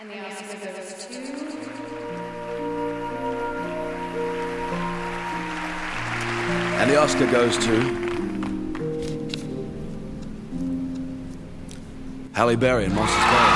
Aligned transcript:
And 0.00 0.08
the 0.08 0.20
Oscar 0.20 0.46
goes 0.64 1.06
to. 1.06 1.12
And 6.78 6.88
the 6.88 6.96
Oscar 7.00 7.26
goes 7.26 7.58
to 7.58 7.80
Halle 12.32 12.54
Berry 12.54 12.84
in 12.84 12.94
Monsters 12.94 13.24
Ball. 13.24 13.48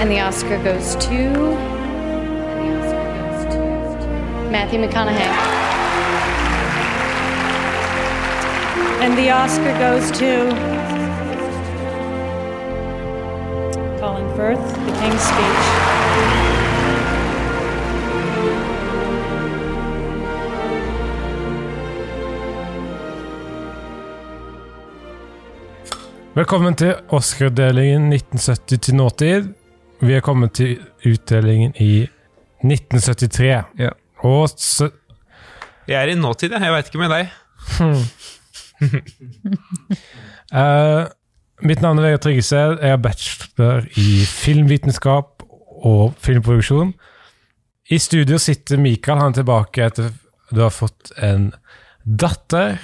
And 0.00 0.10
the 0.10 0.18
Oscar 0.18 0.60
goes 0.64 0.96
to. 0.96 1.14
And 1.14 2.58
the 2.60 2.72
Oscar 2.80 3.06
goes 3.20 3.54
to. 3.54 3.60
Matthew 4.50 4.80
McConaughey. 4.80 5.30
And 9.00 9.16
the 9.16 9.30
Oscar 9.30 9.78
goes 9.78 10.10
to 10.18 10.73
The 14.34 14.50
King's 14.98 15.24
Speech. 15.30 15.64
Velkommen 26.34 26.74
til 26.74 26.94
Oscar-delingen 27.08 28.12
1970 28.12 28.78
til 28.80 28.94
nåtid. 28.94 29.54
Vi 30.00 30.12
er 30.12 30.20
kommet 30.20 30.52
til 30.52 30.80
utdelingen 31.06 31.74
i 31.78 32.08
1973. 32.64 33.64
Ja. 33.78 33.88
Og 34.18 34.48
så, 34.56 34.90
Jeg 35.88 36.02
er 36.02 36.06
i 36.06 36.14
nåtid, 36.14 36.52
jeg. 36.52 36.62
Jeg 36.62 36.72
veit 36.72 36.86
ikke 36.86 36.98
med 36.98 37.08
deg. 37.08 37.28
eh, 40.60 41.06
mitt 41.62 41.82
navn 41.84 41.98
er 41.98 42.08
Vegard 42.08 42.24
Tryggeseid. 42.24 42.78
Jeg 42.82 42.94
har 42.94 43.00
bachelor 43.02 43.86
i 44.00 44.24
filmvitenskap 44.28 45.44
og 45.84 46.14
filmproduksjon. 46.24 46.94
I 47.92 47.98
studio 48.00 48.38
sitter 48.40 48.80
Mikael. 48.80 49.20
Han 49.20 49.34
er 49.34 49.40
tilbake 49.42 49.84
etter 49.84 50.12
du 50.54 50.60
har 50.62 50.72
fått 50.72 51.12
en 51.22 51.50
datter. 52.04 52.78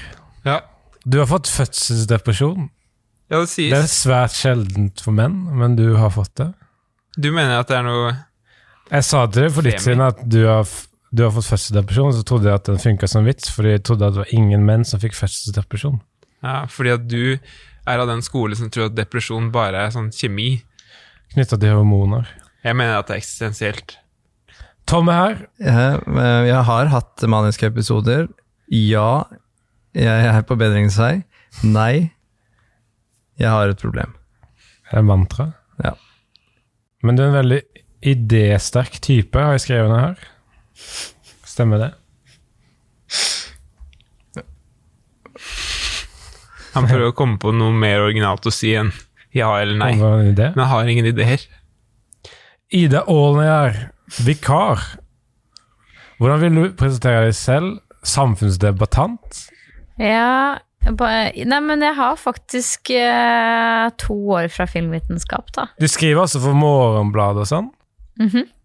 Ja. 0.45 0.61
Du 1.05 1.19
har 1.21 1.29
fått 1.31 1.49
fødselsdepresjon. 1.49 2.69
ja, 3.31 3.41
det 3.41 3.49
sies. 3.49 3.71
Det 3.73 3.79
er 3.79 3.91
svært 3.91 4.37
sjeldent 4.37 5.01
for 5.05 5.17
menn, 5.17 5.43
men 5.57 5.77
du 5.79 5.95
har 5.97 6.13
fått 6.15 6.35
det. 6.41 6.51
Du 7.17 7.31
mener 7.33 7.61
at 7.61 7.69
det 7.69 7.77
er 7.81 7.87
noe 7.87 8.13
Jeg 8.91 9.05
sa 9.07 9.25
til 9.27 9.45
deg 9.45 9.53
for 9.55 9.67
ditt 9.67 9.83
siden 9.83 10.03
at 10.03 10.21
du 10.27 10.45
har, 10.47 10.69
du 11.11 11.25
har 11.25 11.33
fått 11.35 11.49
fødselsdepresjon, 11.49 12.15
så 12.17 12.25
trodde 12.27 12.49
jeg 12.51 12.59
at 12.59 12.69
den 12.71 12.81
funka 12.83 13.09
som 13.11 13.27
vits, 13.29 13.51
fordi 13.55 13.77
jeg 13.77 13.85
trodde 13.87 14.07
at 14.09 14.17
det 14.17 14.25
var 14.25 14.35
ingen 14.35 14.65
menn 14.67 14.87
som 14.89 15.03
fikk 15.03 15.15
fødselsdepresjon. 15.19 16.01
Ja, 16.43 16.65
fordi 16.71 16.95
at 16.97 17.05
du 17.11 17.23
er 17.91 18.03
av 18.03 18.11
den 18.11 18.23
skole 18.25 18.57
som 18.59 18.71
tror 18.73 18.89
at 18.89 18.99
depresjon 18.99 19.51
bare 19.55 19.87
er 19.87 19.95
sånn 19.95 20.11
kjemi. 20.15 20.63
Knytta 21.35 21.59
til 21.61 21.77
hormoner. 21.79 22.29
Jeg 22.65 22.77
mener 22.77 22.99
at 22.99 23.09
det 23.09 23.17
er 23.17 23.23
eksistensielt. 23.23 23.97
Tom 24.91 25.09
er 25.13 25.19
her. 25.19 25.43
Jeg, 25.63 26.01
eh, 26.09 26.47
jeg 26.51 26.65
har 26.71 26.91
hatt 26.93 27.27
maniske 27.31 27.69
episoder. 27.71 28.27
Ja, 28.71 29.25
jeg 29.97 30.27
er 30.31 30.43
på 30.47 30.59
bedringens 30.59 30.99
vei. 31.01 31.23
Nei, 31.67 32.11
jeg 33.41 33.51
har 33.51 33.71
et 33.71 33.83
problem. 33.83 34.15
Det 34.91 34.99
er 34.99 35.07
mantra. 35.07 35.53
Ja. 35.83 35.95
Men 37.03 37.17
du 37.17 37.25
er 37.25 37.31
en 37.31 37.39
veldig 37.39 37.63
idésterk 38.11 39.01
type, 39.05 39.39
har 39.39 39.57
jeg 39.57 39.65
skrevet 39.67 39.93
ned 39.93 40.03
her. 40.05 40.29
Stemmer 41.49 41.83
det? 41.83 41.91
Han 46.81 46.91
prøver 46.91 47.13
å 47.13 47.17
komme 47.17 47.39
på 47.43 47.53
noe 47.55 47.75
mer 47.77 48.03
originalt 48.05 48.49
å 48.49 48.55
si 48.55 48.75
enn 48.79 48.93
ja 49.37 49.53
eller 49.61 49.79
nei. 49.79 49.93
Men 50.01 50.59
han 50.59 50.71
har 50.73 50.89
ingen 50.91 51.07
ideer. 51.07 51.45
Ida 52.75 53.05
Aalnejær. 53.07 53.79
Vikar. 54.27 54.83
Hvordan 56.19 56.43
vil 56.43 56.59
du 56.59 56.65
presentere 56.79 57.29
deg 57.29 57.37
selv? 57.39 57.79
Samfunnsdebattant? 58.07 59.45
Ja 60.01 60.59
Nei, 60.81 61.59
men 61.61 61.83
jeg 61.85 61.93
har 61.99 62.15
faktisk 62.17 62.89
eh, 62.97 63.91
to 64.01 64.15
år 64.33 64.47
fra 64.49 64.65
filmvitenskap, 64.65 65.51
da. 65.53 65.67
Du 65.77 65.85
skriver 65.91 66.23
altså 66.23 66.41
for 66.41 66.57
Morgenbladet 66.57 67.45
og 67.45 67.51
sånn? 67.51 67.69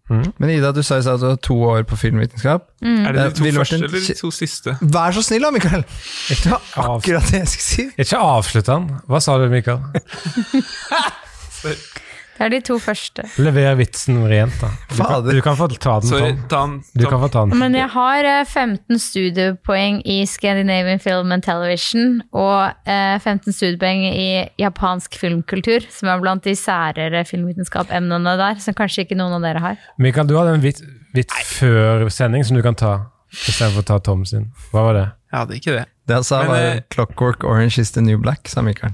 Men 0.08 0.50
Ida, 0.54 0.70
du 0.72 0.82
sa 0.86 1.00
i 1.00 1.02
stad 1.02 1.14
at 1.18 1.20
du 1.20 1.26
har 1.32 1.38
to 1.42 1.56
år 1.66 1.82
på 1.90 1.96
filmvitenskap. 1.98 2.68
Er 2.82 3.12
det 3.16 3.24
de 3.24 3.30
to 3.40 3.44
ville 3.44 3.58
første 3.58 3.74
eller 3.80 3.90
de 3.90 4.14
to 4.20 4.30
siste? 4.30 4.76
Vær 4.80 5.10
så 5.16 5.22
snill 5.26 5.42
da, 5.42 5.50
Mikael! 5.50 5.82
Det 6.30 6.52
var 6.52 6.62
akkurat 6.84 7.26
det 7.32 7.38
jeg 7.42 7.48
skulle 7.54 7.66
si. 7.66 7.88
Ikke 8.06 8.18
avslutt 8.22 8.70
den. 8.70 8.86
Hva 9.10 9.18
sa 9.24 9.34
du, 9.42 9.48
Mikael? 9.50 9.82
Det 12.36 12.44
er 12.44 12.50
de 12.52 12.58
to 12.60 12.76
første. 12.82 13.24
Lever 13.40 13.78
vitsen 13.78 14.18
rent, 14.28 14.52
da. 14.60 14.68
Du 14.90 14.98
kan, 15.00 15.24
du 15.24 15.38
kan 15.44 15.56
få 15.56 15.68
ta 15.72 15.94
den, 16.02 16.08
Sorry, 16.10 16.34
Tom. 16.52 16.74
Du 16.92 17.06
kan 17.08 17.22
få 17.22 17.30
ta 17.32 17.44
den. 17.48 17.56
Men 17.58 17.76
jeg 17.78 17.88
har 17.94 18.28
eh, 18.28 18.42
15 18.44 19.00
studiepoeng 19.00 20.02
i 20.04 20.18
Scandinavian 20.28 21.00
Film 21.00 21.32
and 21.32 21.46
Television 21.46 22.20
og 22.36 22.76
eh, 22.84 23.16
15 23.22 23.56
studiepoeng 23.56 24.04
i 24.10 24.28
japansk 24.60 25.16
filmkultur, 25.16 25.88
som 25.92 26.12
er 26.12 26.20
blant 26.20 26.44
de 26.44 26.52
særere 26.60 27.24
filmvitenskap-emnene 27.24 28.36
der, 28.42 28.60
som 28.60 28.76
kanskje 28.76 29.06
ikke 29.06 29.16
noen 29.16 29.38
av 29.38 29.48
dere 29.48 29.64
har. 29.64 29.80
Mikael, 29.96 30.28
du 30.28 30.36
hadde 30.36 30.58
en 30.58 30.64
vits, 30.64 30.84
vits 31.16 31.40
før 31.56 32.04
sending 32.12 32.44
som 32.44 32.60
du 32.60 32.64
kan 32.66 32.76
ta, 32.76 32.94
istedenfor 33.32 33.80
å 33.80 33.90
ta 33.94 34.00
Tom 34.12 34.28
sin. 34.28 34.50
Hva 34.74 34.84
var 34.90 35.00
det? 35.00 35.08
Jeg 35.32 35.40
hadde 35.40 35.60
ikke 35.62 35.78
det. 35.80 35.88
Det 36.06 36.20
han 36.20 36.24
sa 36.28 36.44
var 36.46 36.60
eh, 36.60 36.84
'Clockwork 36.92 37.48
Orange 37.48 37.80
is 37.80 37.96
the 37.96 38.04
new 38.04 38.20
black', 38.20 38.52
sa 38.52 38.60
Mikael. 38.62 38.92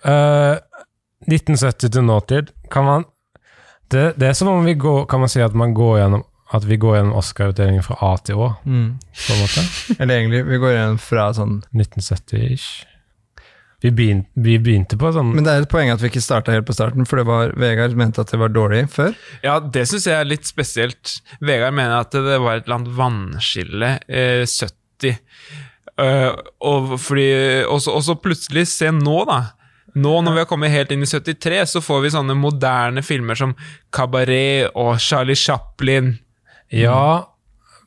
Eh, 0.00 0.56
1970 1.28 1.90
til 1.92 2.04
nåtid. 2.06 2.50
Kan 2.70 2.84
man 2.88 3.04
det, 3.90 4.12
det 4.20 4.28
er 4.30 4.36
som 4.38 4.48
om 4.48 4.62
vi 4.64 4.76
går 4.78 5.06
Kan 5.10 5.18
man 5.24 5.28
si 5.32 5.40
at 5.42 5.54
man 5.58 5.72
går 5.74 5.96
gjennom 5.98 6.22
At 6.54 6.62
vi 6.64 6.76
går 6.78 6.94
gjennom 6.96 7.16
Oscar-utdelingen 7.18 7.82
fra 7.82 7.96
A 8.06 8.12
til 8.22 8.38
Å, 8.38 8.52
Mm. 8.64 8.92
på 9.00 9.34
en 9.34 9.40
måte? 9.42 9.64
Eller 9.98 10.20
egentlig, 10.20 10.44
vi 10.46 10.58
går 10.62 10.72
igjen 10.76 10.96
fra 11.02 11.28
sånn 11.34 11.60
1970-ish. 11.74 12.86
Vi, 13.82 13.90
begyn, 13.96 14.24
vi 14.34 14.58
begynte 14.60 14.98
på 15.00 15.12
sånn 15.14 15.30
Men 15.34 15.46
det 15.46 15.52
er 15.52 15.62
et 15.64 15.70
poeng 15.72 15.88
at 15.92 16.02
vi 16.02 16.10
ikke 16.10 16.20
starta 16.22 16.52
helt 16.52 16.66
på 16.68 16.74
starten, 16.76 17.06
for 17.08 17.16
det 17.20 17.26
var 17.28 17.54
Vegard 17.56 17.94
mente 17.96 18.20
at 18.20 18.30
det 18.34 18.40
var 18.42 18.50
dårlig 18.52 18.82
før. 18.92 19.14
Ja, 19.46 19.58
det 19.60 19.86
syns 19.88 20.06
jeg 20.10 20.18
er 20.18 20.26
litt 20.28 20.44
spesielt. 20.50 21.14
Vegard 21.40 21.72
mener 21.78 22.02
at 22.02 22.12
det 22.12 22.40
var 22.42 22.58
et 22.58 22.66
eller 22.66 22.80
annet 22.80 22.96
vannskille. 22.98 23.92
Eh, 24.10 24.42
70. 24.44 25.16
Uh, 26.00 26.34
og, 26.66 26.94
fordi, 27.00 27.30
og, 27.64 27.78
så, 27.84 27.94
og 27.96 28.04
så 28.04 28.18
plutselig, 28.20 28.66
se 28.68 28.90
nå, 28.92 29.16
da. 29.30 29.40
Nå 29.94 30.12
når 30.22 30.32
vi 30.36 30.42
har 30.42 30.46
kommet 30.50 30.70
helt 30.70 30.92
inn 30.94 31.02
i 31.02 31.08
73, 31.08 31.64
så 31.66 31.80
får 31.82 32.04
vi 32.04 32.12
sånne 32.14 32.36
moderne 32.38 33.02
filmer 33.02 33.38
som 33.38 33.56
Cabaret 33.94 34.70
og 34.78 35.00
Charlie 35.02 35.38
Chaplin. 35.38 36.18
Ja, 36.70 37.26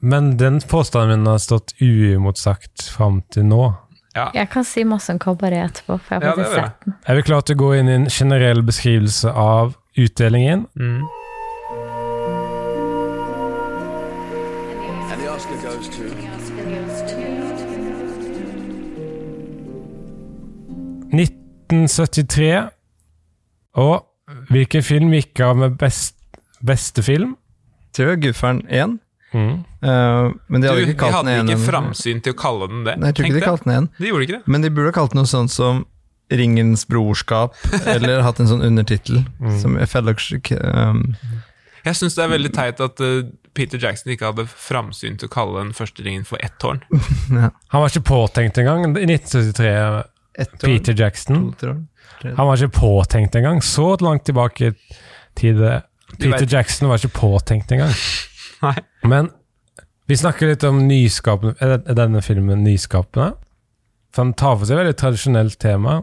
men 0.03 0.33
den 0.37 0.59
påstanden 0.67 1.23
min 1.23 1.27
har 1.31 1.39
stått 1.39 1.71
uimotsagt 1.81 2.89
fram 2.91 3.21
til 3.31 3.45
nå. 3.47 3.73
Ja, 4.13 4.27
Jeg 4.35 4.49
kan 4.51 4.63
si 4.67 4.83
masse 4.85 5.09
om 5.13 5.17
kabaret 5.19 5.71
etterpå, 5.71 5.95
for 5.97 6.13
jeg 6.13 6.21
har 6.21 6.35
faktisk 6.35 6.57
ja, 6.57 6.65
sett 6.67 6.85
den. 6.85 6.93
Er 7.07 7.15
vi 7.17 7.21
klare 7.25 7.41
til 7.47 7.55
å 7.55 7.61
gå 7.63 7.69
inn 7.79 7.89
i 7.89 7.95
en 7.95 8.09
generell 8.11 8.61
beskrivelse 8.61 9.31
av 9.31 9.73
utdelingen? 9.97 10.67
mm. 10.75 11.01
And 15.09 15.21
the 15.21 15.27
Oscar 15.31 15.57
goes 15.63 15.87
to 15.89 16.03
The 16.03 16.27
Oscar 16.35 16.65
goes 16.67 17.01
to. 17.11 17.43
1973. 21.73 22.51
Og 23.83 24.49
hvilken 24.53 24.85
film 24.85 25.13
gikk 25.17 25.41
av 25.43 25.57
med 25.59 25.77
best, 25.81 26.17
beste 26.65 27.03
film? 27.05 27.35
Tror 27.93 28.13
jeg 28.13 28.23
Gufferen 28.27 28.63
1. 28.69 28.99
Mm. 29.33 29.63
Uh, 29.81 30.29
men 30.47 30.61
de 30.61 30.69
hadde 30.69 30.83
du, 30.83 30.91
ikke 30.91 30.99
kalt 31.07 31.15
hadde 31.17 31.33
den 31.33 31.47
1. 31.49 31.55
ikke 31.55 31.65
framsyn 31.65 32.21
til 32.23 32.35
å 32.35 32.37
kalle 32.37 32.69
den 32.69 32.83
det. 32.85 32.97
Nei, 33.01 33.09
jeg 33.09 33.17
tror 33.17 33.29
ikke 33.29 33.39
de 33.39 33.47
kalte 33.47 33.69
den 33.69 33.89
1. 33.89 33.89
De 33.97 34.11
gjorde 34.11 34.27
ikke 34.27 34.37
det. 34.37 34.53
Men 34.53 34.65
de 34.65 34.71
burde 34.73 34.93
kalt 34.95 35.15
den 35.15 35.21
noe 35.23 35.29
sånt 35.29 35.53
som 35.53 35.83
Ringens 36.33 36.87
brorskap, 36.89 37.57
eller 37.93 38.23
hatt 38.25 38.39
en 38.41 38.49
sånn 38.49 38.63
undertittel. 38.65 39.25
Som 39.61 39.75
fellowship 39.89 40.49
um, 40.55 41.03
Jeg 41.83 41.99
syns 41.99 42.15
det 42.17 42.23
er 42.23 42.31
veldig 42.31 42.51
teit 42.55 42.79
at 42.81 43.01
eh, 43.03 43.27
Peter 43.53 43.81
Jackson 43.81 44.13
ikke 44.13 44.31
hadde 44.31 44.45
framsyn 44.49 45.19
til 45.19 45.29
å 45.29 45.33
kalle 45.33 45.59
den 45.59 45.73
første 45.77 46.05
ringen 46.05 46.23
for 46.25 46.41
ett 46.41 46.55
tårn. 46.63 46.81
Han 47.29 47.83
var 47.83 47.91
ikke 47.91 48.05
påtenkt 48.07 48.57
engang 48.61 48.87
i 48.95 49.05
1973. 49.05 49.73
Peter 50.63 50.95
Jackson. 50.97 51.53
to 51.59 51.69
år. 51.69 51.81
Han 52.23 52.47
var 52.47 52.57
ikke 52.57 52.79
påtenkt 52.79 53.35
engang. 53.35 53.61
Så 53.63 53.97
langt 54.01 54.25
tilbake 54.25 54.71
i 54.71 54.73
tid. 55.35 55.59
Peter 56.19 56.47
Jackson 56.49 56.89
var 56.89 57.01
ikke 57.01 57.19
påtenkt 57.19 57.71
engang. 57.71 57.93
Nei. 58.63 58.75
Men 59.03 59.29
vi 60.07 60.17
snakker 60.19 60.51
litt 60.51 60.63
om 60.67 60.81
nyskapende 60.87 61.55
er 61.63 61.97
denne 61.97 62.21
filmen 62.23 62.63
nyskapende? 62.63 63.33
For 64.13 64.25
han 64.25 64.33
tar 64.37 64.57
for 64.59 64.69
seg 64.69 64.77
et 64.77 64.83
veldig 64.83 64.97
tradisjonelt 64.99 65.59
tema. 65.61 66.01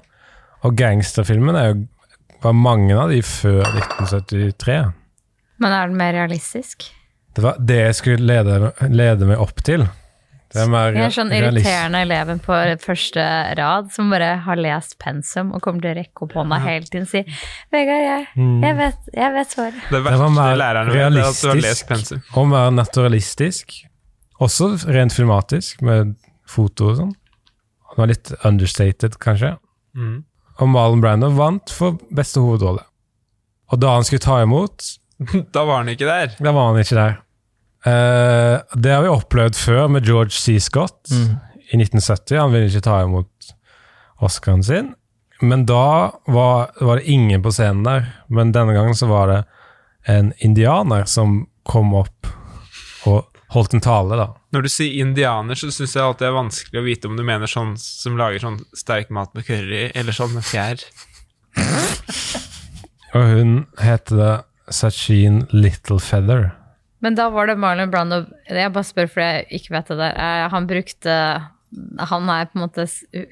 Og 0.66 0.76
gangsterfilmen 0.76 1.56
er 1.56 1.72
jo 1.72 1.80
var 2.40 2.56
mange 2.56 2.96
av 2.96 3.10
de 3.12 3.20
før 3.24 3.60
1973. 3.68 4.78
Men 5.60 5.74
er 5.76 5.90
den 5.90 5.98
mer 6.00 6.14
realistisk? 6.16 6.86
Det 7.36 7.44
var 7.44 7.58
det 7.60 7.76
jeg 7.82 7.96
skulle 7.98 8.26
lede, 8.26 8.70
lede 8.88 9.28
meg 9.28 9.42
opp 9.42 9.60
til. 9.66 9.84
Det 10.50 10.62
er 10.64 10.70
mer 10.72 10.92
Jeg 10.96 11.04
er 11.06 11.12
sånn 11.14 11.30
irriterende 11.30 12.00
eleven 12.02 12.40
på 12.42 12.56
første 12.82 13.22
rad 13.58 13.90
som 13.94 14.08
bare 14.10 14.32
har 14.42 14.56
lest 14.58 14.96
pensum 14.98 15.52
og 15.54 15.62
kommer 15.62 15.80
til 15.84 15.92
å 15.92 15.98
rekke 16.00 16.24
opp 16.26 16.32
hånda 16.40 16.58
hele 16.64 16.88
tiden 16.88 17.06
og 17.06 17.12
si 17.12 17.22
Vegard, 17.70 18.02
jeg, 18.06 18.26
Mm. 18.36 18.62
jeg, 18.64 18.76
vet, 18.80 18.98
jeg 19.14 19.32
vet 19.36 19.48
svaret. 19.54 19.74
Det 19.74 19.90
Det 19.90 20.02
var 20.02 20.10
verste 20.18 20.34
mer 20.34 20.56
læreren 20.58 20.90
vet, 20.90 20.96
er 20.96 21.06
at 21.06 21.14
du 21.14 21.14
har 21.14 21.28
lest 21.30 21.44
realistisk 21.44 21.88
pensum. 21.88 22.22
og 22.36 22.48
mer 22.48 22.70
naturalistisk. 22.74 23.72
Også 24.40 24.70
rent 24.88 25.12
filmatisk, 25.12 25.82
med 25.82 26.14
foto 26.48 26.90
og 26.90 26.96
sånn. 26.96 27.10
Det 27.90 27.98
var 27.98 28.06
litt 28.10 28.32
understated, 28.44 29.18
kanskje. 29.20 29.56
Mm. 29.96 30.24
Og 30.60 30.68
Malin 30.68 31.00
Brando 31.02 31.30
vant 31.30 31.70
for 31.70 31.98
beste 32.14 32.40
hovedrolle. 32.40 32.82
Og 33.72 33.78
da 33.80 33.94
han 33.94 34.02
skulle 34.04 34.20
ta 34.24 34.40
imot, 34.42 34.96
Da 35.52 35.64
var 35.64 35.82
han 35.84 35.88
ikke 35.92 36.06
der. 36.08 36.34
da 36.40 36.52
var 36.52 36.72
han 36.72 36.80
ikke 36.82 36.96
der. 36.96 37.18
Eh, 37.84 38.56
det 38.76 38.92
har 38.92 39.02
vi 39.02 39.12
opplevd 39.12 39.56
før 39.56 39.88
med 39.88 40.06
George 40.08 40.36
C. 40.36 40.58
Scott 40.60 41.10
i 41.12 41.78
1970. 41.78 42.36
Han 42.38 42.52
ville 42.52 42.68
ikke 42.68 42.84
ta 42.84 43.02
imot 43.04 43.54
Oscaren 44.20 44.64
sin. 44.64 44.94
Men 45.40 45.64
da 45.66 46.12
var, 46.26 46.70
var 46.80 47.00
det 47.00 47.08
ingen 47.08 47.42
på 47.42 47.52
scenen 47.54 47.84
der. 47.86 48.10
Men 48.28 48.52
denne 48.52 48.76
gangen 48.76 48.94
så 48.94 49.08
var 49.08 49.32
det 49.32 49.40
en 50.10 50.32
indianer 50.38 51.04
som 51.08 51.46
kom 51.68 51.94
opp 51.96 52.28
og 53.08 53.26
holdt 53.54 53.74
en 53.74 53.82
tale, 53.82 54.16
da. 54.18 54.28
Når 54.54 54.66
du 54.66 54.70
sier 54.70 55.00
indianer, 55.02 55.58
så 55.58 55.70
syns 55.72 55.96
jeg 55.96 56.04
alltid 56.04 56.26
det 56.26 56.28
er 56.28 56.36
vanskelig 56.36 56.80
å 56.80 56.86
vite 56.86 57.08
om 57.10 57.16
du 57.18 57.24
mener 57.26 57.50
sånn 57.50 57.72
som 57.80 58.18
lager 58.20 58.42
sånn 58.42 58.60
sterk 58.76 59.10
mat 59.14 59.32
med 59.34 59.46
curry, 59.48 59.88
eller 59.94 60.14
sånn 60.14 60.36
med 60.36 60.46
fjær. 60.46 60.84
Og 63.16 63.26
hun 63.32 63.54
heter 63.80 64.44
Sachin 64.70 65.44
Littlefeather. 65.50 66.52
Men 67.00 67.16
da 67.16 67.30
var 67.32 67.48
det 67.48 67.56
Marlon 67.56 67.90
Brando 67.90 68.24
Jeg 68.48 68.72
bare 68.74 68.84
spør 68.84 69.08
for 69.08 69.24
jeg 69.24 69.46
ikke 69.60 69.72
vet 69.78 69.88
det 69.88 69.96
der. 70.02 70.18
Eh, 70.20 70.48
Han 70.52 70.66
brukte 70.68 71.16
han 72.02 72.28
er 72.28 72.48
på 72.50 72.58
en 72.58 72.64
måte, 72.64 72.82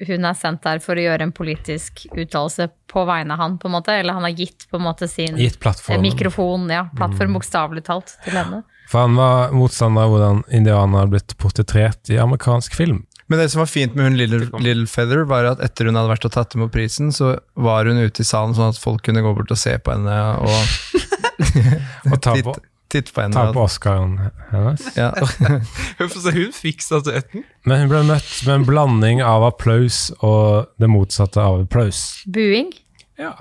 Hun 0.07 0.23
er 0.25 0.35
sendt 0.37 0.63
der 0.63 0.79
for 0.79 0.95
å 0.95 1.01
gjøre 1.03 1.25
en 1.27 1.33
politisk 1.35 2.05
uttalelse 2.13 2.69
på 2.87 3.03
vegne 3.05 3.35
av 3.35 3.41
han, 3.43 3.57
på 3.59 3.67
en 3.67 3.73
måte? 3.75 3.91
Eller 3.99 4.15
han 4.15 4.23
har 4.23 4.31
gitt 4.31 4.63
på 4.71 4.79
en 4.79 4.85
måte 4.85 5.09
sin 5.11 5.35
Gitt 5.35 5.59
plattformen. 5.59 6.05
mikrofon, 6.07 6.69
ja, 6.71 6.85
plattform 6.95 7.35
bokstavelig 7.35 7.83
talt, 7.89 8.15
til 8.23 8.37
henne? 8.39 8.61
For 8.89 9.03
han 9.03 9.19
var 9.19 9.51
motstander 9.51 10.07
av 10.07 10.13
hvordan 10.15 10.39
indianere 10.55 11.03
har 11.03 11.11
blitt 11.11 11.35
portrettert 11.37 12.09
i 12.09 12.17
amerikansk 12.17 12.79
film. 12.79 13.03
Men 13.27 13.43
det 13.43 13.51
som 13.51 13.59
var 13.59 13.67
fint 13.69 13.93
med 13.93 14.07
hun 14.07 14.15
Little, 14.17 14.47
Little 14.63 14.87
Feather, 14.89 15.25
var 15.29 15.45
at 15.51 15.59
etter 15.61 15.85
hun 15.85 15.99
hadde 15.99 16.09
vært 16.09 16.25
og 16.25 16.33
tatt 16.33 16.55
imot 16.57 16.71
prisen, 16.73 17.11
så 17.13 17.35
var 17.59 17.85
hun 17.85 17.99
ute 17.99 18.23
i 18.23 18.25
salen 18.25 18.55
sånn 18.57 18.71
at 18.71 18.79
folk 18.81 19.03
kunne 19.05 19.21
gå 19.21 19.35
bort 19.37 19.51
og 19.53 19.59
se 19.59 19.75
på 19.77 19.93
henne 19.93 20.15
og 20.39 20.49
Og 22.13 22.17
ta 22.23 22.33
på, 22.41 22.53
titte 22.89 23.13
på 23.13 23.21
henne. 23.23 23.33
ta 23.35 23.53
på 23.53 23.63
Oscaren 23.63 24.17
hennes. 24.51 24.85
Ja. 24.97 25.11
Så 26.13 26.33
hun 26.33 26.53
fikk 26.55 26.81
statuetten. 26.83 27.45
Men 27.69 27.83
hun 27.83 27.91
ble 27.91 28.01
møtt 28.09 28.31
med 28.47 28.55
en 28.55 28.65
blanding 28.67 29.21
av 29.25 29.45
applaus 29.47 30.07
og 30.19 30.71
det 30.81 30.89
motsatte 30.91 31.41
av 31.43 31.63
applaus. 31.63 32.23
Buing? 32.27 32.71
Ja. 33.19 33.35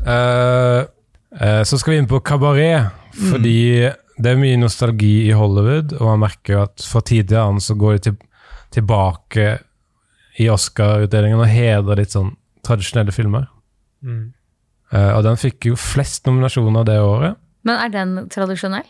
Uh, 0.00 0.88
uh, 1.36 1.62
så 1.68 1.76
skal 1.76 1.92
vi 1.92 1.98
inn 2.00 2.08
på 2.08 2.22
kabaret, 2.24 2.94
fordi 3.12 3.90
det 4.20 4.32
er 4.32 4.40
mye 4.40 4.58
nostalgi 4.60 5.28
i 5.28 5.36
Hollywood, 5.36 5.94
og 5.98 6.12
man 6.14 6.24
merker 6.24 6.64
at 6.64 6.84
fra 6.84 7.02
tid 7.04 7.28
til 7.28 7.40
annen 7.40 7.64
så 7.64 7.76
går 7.76 7.98
de 7.98 8.02
til, 8.08 8.16
tilbake 8.76 9.46
i 10.40 10.48
Oscar-utdelingen 10.52 11.40
og 11.40 11.50
hedrer 11.50 12.00
litt 12.00 12.16
sånn 12.16 12.34
tradisjonelle 12.64 13.12
filmer. 13.12 13.48
Mm. 14.04 14.30
Uh, 14.90 15.12
og 15.18 15.24
den 15.26 15.38
fikk 15.40 15.70
jo 15.70 15.78
flest 15.78 16.26
nominasjoner 16.28 16.86
det 16.88 16.98
året. 17.04 17.38
Men 17.66 17.76
er 17.76 17.92
den 17.92 18.28
tradisjonell? 18.32 18.88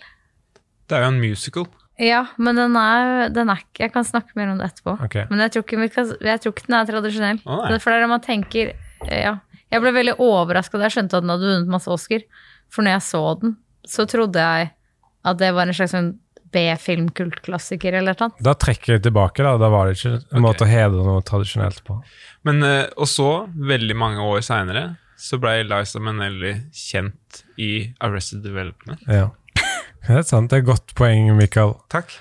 Det 0.90 0.96
er 0.99 1.05
jo 1.06 1.12
en 1.12 1.20
musical. 1.22 1.69
Ja, 2.00 2.22
men 2.40 2.56
den 2.56 2.76
er, 2.81 3.28
den 3.28 3.50
er 3.52 3.61
ikke 3.61 3.84
Jeg 3.84 3.93
kan 3.93 4.06
snakke 4.08 4.32
mer 4.38 4.49
om 4.49 4.61
det 4.61 4.70
etterpå. 4.70 4.96
Okay. 5.05 5.26
Men 5.28 5.43
jeg 5.44 5.52
tror, 5.52 5.64
ikke, 5.67 5.81
vi 5.82 5.88
kan- 5.93 6.17
jeg 6.20 6.40
tror 6.40 6.55
ikke 6.55 6.67
den 6.67 6.78
er 6.78 6.88
tradisjonell. 6.88 7.40
Oh, 7.44 7.64
nei. 7.69 7.78
For 7.78 7.90
det 7.90 7.99
er 7.99 8.06
det 8.06 8.08
man 8.14 8.25
tenker 8.25 8.72
Ja. 9.11 9.38
Jeg 9.70 9.81
ble 9.84 9.93
veldig 9.94 10.17
overraska 10.19 10.78
da 10.78 10.88
jeg 10.88 10.96
skjønte 10.96 11.14
at 11.19 11.22
den 11.22 11.31
hadde 11.31 11.46
vunnet 11.46 11.69
masse 11.70 11.88
Oscar. 11.93 12.25
For 12.70 12.82
når 12.82 12.96
jeg 12.96 13.05
så 13.06 13.40
den, 13.40 13.56
så 13.87 14.06
trodde 14.08 14.40
jeg 14.43 14.72
at 15.25 15.38
det 15.38 15.55
var 15.55 15.69
en 15.69 15.76
slags 15.76 15.93
sånn 15.94 16.19
B-filmkultklassiker 16.50 17.94
eller 18.00 18.17
noe. 18.19 18.32
Da 18.43 18.55
trekker 18.58 18.96
jeg 18.96 19.05
tilbake, 19.05 19.44
da. 19.44 19.56
Da 19.61 19.69
var 19.70 19.87
det 19.87 19.99
ikke 19.99 20.17
en 20.17 20.25
okay. 20.25 20.43
måte 20.43 20.67
å 20.67 20.70
hedre 20.70 21.05
noe 21.06 21.22
tradisjonelt 21.22 21.84
på. 21.87 22.00
Men, 22.49 22.62
eh, 22.67 22.88
og 22.96 23.06
så, 23.06 23.28
veldig 23.55 23.96
mange 23.96 24.25
år 24.25 24.43
seinere, 24.43 24.96
så 25.20 25.37
ble 25.40 25.61
Liza 25.69 26.00
Manelli 26.00 26.55
kjent 26.72 27.43
i 27.61 27.93
Arrested 28.00 28.43
Development. 28.46 29.02
Ja. 29.06 29.28
Det 30.00 30.17
er 30.17 30.25
sant. 30.25 30.49
Det 30.50 30.56
er 30.56 30.62
et 30.64 30.70
godt 30.70 30.94
poeng, 30.96 31.28
Mikael. 31.37 31.75
Takk. 31.93 32.14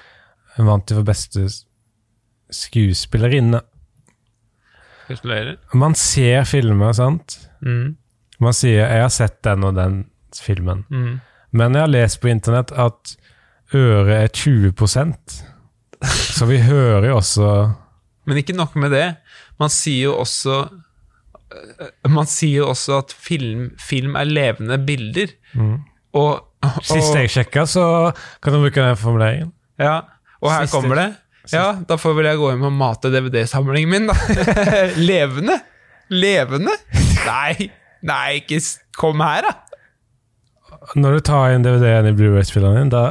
Hun 0.57 0.67
vant 0.67 0.91
jo 0.91 0.99
for 0.99 1.07
beste 1.07 1.45
skuespillerinne. 2.51 3.61
Gratulerer. 5.07 5.55
Man 5.73 5.95
ser 5.97 6.43
filmer, 6.49 6.91
sant? 6.93 7.39
Mm. 7.63 7.95
Man 8.39 8.53
sier 8.53 8.85
'jeg 8.87 9.01
har 9.01 9.09
sett 9.09 9.41
den 9.43 9.63
og 9.63 9.75
den 9.75 10.09
filmen'. 10.35 10.83
Mm. 10.89 11.21
Men 11.51 11.73
jeg 11.73 11.81
har 11.81 11.87
lest 11.87 12.21
på 12.21 12.29
internett 12.29 12.71
at 12.71 13.15
øret 13.73 14.23
er 14.23 14.27
20% 14.27 15.43
Så 16.37 16.45
vi 16.45 16.59
hører 16.61 17.07
jo 17.09 17.17
også 17.17 17.73
Men 18.25 18.37
ikke 18.37 18.53
nok 18.53 18.75
med 18.75 18.91
det. 18.91 19.15
Man 19.59 19.69
sier 19.69 20.03
jo 20.03 20.19
også 20.19 20.69
Man 22.09 22.27
sier 22.29 22.61
jo 22.63 22.67
også 22.73 22.99
at 23.03 23.13
film, 23.15 23.69
film 23.81 24.15
er 24.19 24.27
levende 24.29 24.77
bilder. 24.85 25.31
Og, 26.13 26.29
og 26.65 26.83
Sist 26.85 27.15
jeg 27.15 27.31
sjekka, 27.33 27.63
så 27.69 27.83
kan 28.43 28.53
du 28.55 28.61
bruke 28.63 28.81
den 28.83 28.97
formuleringen. 28.99 29.51
Ja, 29.79 30.01
og 30.41 30.51
her 30.53 30.65
Siste- 30.67 30.77
kommer 30.81 30.99
det. 31.01 31.09
Ja, 31.49 31.71
da 31.89 31.95
får 31.97 32.13
vel 32.19 32.27
jeg 32.29 32.37
gå 32.37 32.49
hjem 32.51 32.67
og 32.67 32.73
mate 32.77 33.09
DVD-samlingen 33.09 33.89
min, 33.89 34.09
da. 34.11 34.13
Levende! 35.09 35.55
Levende? 36.13 36.75
Nei, 37.25 37.69
nei, 38.05 38.25
ikke 38.41 38.59
Kom 38.99 39.21
her, 39.23 39.47
da! 39.47 39.55
Når 40.99 41.17
du 41.17 41.23
tar 41.25 41.55
inn 41.55 41.65
DVD-en 41.65 42.09
i 42.11 42.13
Blu-ray-spilleren 42.17 42.77
din, 42.83 42.91
da 42.93 43.01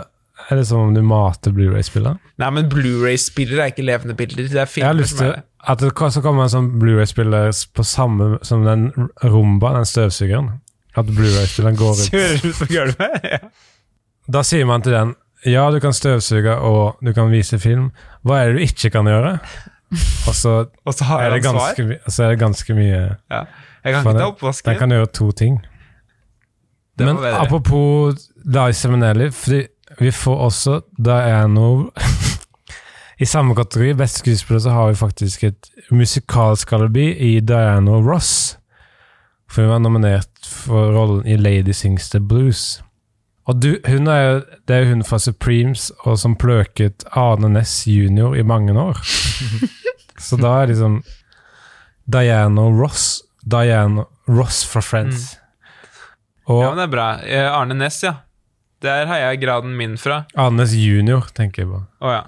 er 0.50 0.56
det 0.56 0.66
som 0.68 0.80
om 0.80 0.94
du 0.96 1.02
mater 1.04 1.52
Blu-ray-spilleren. 1.52 2.18
Nei, 2.40 2.50
men 2.56 2.68
Blu-ray-spillere 2.72 3.66
er 3.66 3.72
ikke 3.72 3.84
levende 3.84 4.14
bilder. 4.16 4.46
Det 4.48 4.54
er 4.54 4.54
Jeg 4.54 4.60
har 4.64 4.72
filmer 4.72 4.98
lyst 5.02 5.18
til 5.18 5.34
at 5.68 5.78
det 5.82 5.90
så 6.14 6.22
kommer 6.24 6.46
en 6.46 6.52
sånn 6.52 6.68
Blu-ray-spiller 6.80 7.50
på 7.76 7.84
samme 7.84 8.38
som 8.46 8.64
den 8.64 8.86
Rumba, 9.24 9.74
den 9.76 9.88
støvsugeren. 9.88 10.52
At 10.96 11.06
Blu-ray-spilleren 11.06 11.76
går 11.76 11.98
ut. 12.00 12.10
Kjører 12.12 12.44
ut 12.48 12.60
på 12.62 12.70
gulvet. 12.72 13.18
Ja. 13.34 13.40
Da 14.28 14.42
sier 14.44 14.66
man 14.68 14.82
til 14.84 14.92
den 14.92 15.14
ja, 15.48 15.62
du 15.70 15.78
kan 15.80 15.94
støvsuge 15.94 16.56
og 16.66 16.98
du 17.04 17.12
kan 17.14 17.30
vise 17.30 17.58
film. 17.62 17.90
Hva 18.26 18.40
er 18.42 18.50
det 18.50 18.58
du 18.58 18.64
ikke 18.66 18.90
kan 18.96 19.06
gjøre? 19.08 19.36
Og 20.28 20.34
så 20.36 20.54
Og 20.88 20.94
så 20.96 21.04
har 21.08 21.22
er 21.28 21.36
det 21.36 21.42
ganske, 21.44 21.86
så 22.10 22.24
er 22.26 22.34
det 22.34 22.40
ganske 22.42 22.74
mye 22.76 22.98
Ja. 23.30 23.44
Jeg 23.84 23.94
kan 23.94 24.00
ikke 24.00 24.12
ta 24.12 24.18
den- 24.18 24.26
oppvasken. 24.32 24.70
Den 24.72 24.78
kan 24.78 24.90
gjøre 24.96 25.10
to 25.14 25.30
ting. 25.32 25.60
Men 26.98 27.16
apropos 27.22 28.28
Liza 28.44 28.88
Minnelli, 28.90 29.30
fordi 29.30 29.62
vi 29.98 30.12
får 30.14 30.44
også 30.46 30.80
Diano 30.96 31.90
I 33.20 33.26
samme 33.26 33.54
kategori, 33.58 33.96
beste 33.98 34.22
skuespiller, 34.22 34.60
så 34.62 34.70
har 34.70 34.88
vi 34.88 34.94
faktisk 34.94 35.44
et 35.44 35.70
musikalsk 35.90 36.72
alibi 36.72 37.08
i 37.10 37.40
Diana 37.40 37.96
Ross. 37.98 38.58
For 39.50 39.64
hun 39.64 39.72
var 39.72 39.80
nominert 39.82 40.46
for 40.46 40.92
rollen 40.94 41.26
i 41.26 41.34
Lady 41.36 41.74
Sings 41.74 42.10
the 42.12 42.20
Blues. 42.20 42.78
Og 43.50 43.58
du, 43.58 43.72
hun 43.88 44.06
er 44.06 44.20
jo, 44.22 44.36
det 44.68 44.76
er 44.76 44.84
jo 44.84 44.92
hun 44.92 45.02
fra 45.08 45.18
Supremes, 45.18 45.88
og 46.06 46.18
som 46.22 46.36
pløket 46.38 47.02
Arne 47.10 47.50
Næss 47.56 47.88
jr. 47.90 48.36
i 48.38 48.46
mange 48.46 48.76
år. 48.78 49.02
Så 50.28 50.38
da 50.38 50.60
er 50.60 50.70
liksom 50.70 51.00
Diana 52.06 52.68
Ross 52.70 53.24
Diana 53.50 54.04
Ross 54.28 54.64
fra 54.68 54.80
Friends. 54.84 55.36
Og 56.48 56.62
Ja, 56.62 56.70
men 56.70 56.78
det 56.80 56.86
er 56.88 56.92
bra. 56.92 57.08
Eh, 57.24 57.48
Arne 57.52 57.74
Næss, 57.74 58.02
ja. 58.04 58.14
Der 58.84 59.08
har 59.10 59.22
jeg 59.24 59.40
graden 59.42 59.74
min 59.78 59.96
fra. 59.98 60.22
Annes 60.38 60.74
junior, 60.78 61.26
tenker 61.34 61.64
jeg 61.64 61.70
på. 61.72 61.80
Oh, 62.04 62.12
ja. 62.12 62.22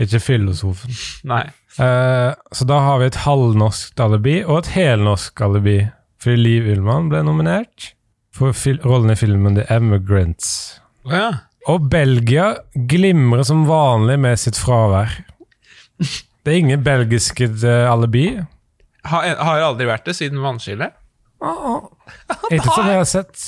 Ikke 0.00 0.20
filosofen. 0.22 0.94
Nei. 1.26 1.44
Eh, 1.82 2.30
så 2.54 2.66
da 2.66 2.78
har 2.82 3.00
vi 3.02 3.08
et 3.10 3.20
halvnorskt 3.24 4.00
alibi 4.02 4.40
og 4.44 4.60
et 4.62 4.72
helnorsk 4.76 5.42
alibi. 5.46 5.78
Fordi 6.22 6.38
Liv 6.40 6.70
Ullmann 6.72 7.10
ble 7.10 7.24
nominert 7.26 7.90
for 8.34 8.54
rollen 8.86 9.12
i 9.12 9.18
filmen 9.18 9.58
The 9.58 9.66
Emigrants. 9.74 10.80
Oh, 11.06 11.14
ja. 11.14 11.28
Og 11.70 11.86
Belgia 11.90 12.52
glimrer 12.90 13.44
som 13.46 13.66
vanlig 13.68 14.18
med 14.20 14.40
sitt 14.40 14.58
fravær. 14.60 15.12
Det 16.44 16.52
er 16.52 16.58
ingen 16.60 16.82
belgiske 16.84 17.48
eh, 17.64 17.86
alibi. 17.90 18.26
Har, 19.04 19.30
har 19.36 19.62
aldri 19.70 19.86
vært 19.88 20.06
det 20.08 20.16
siden 20.18 20.42
vannskillet. 20.44 20.94
Ikke 22.52 22.72
som 22.72 22.88
jeg 22.88 22.98
har 22.98 23.08
sett. 23.08 23.40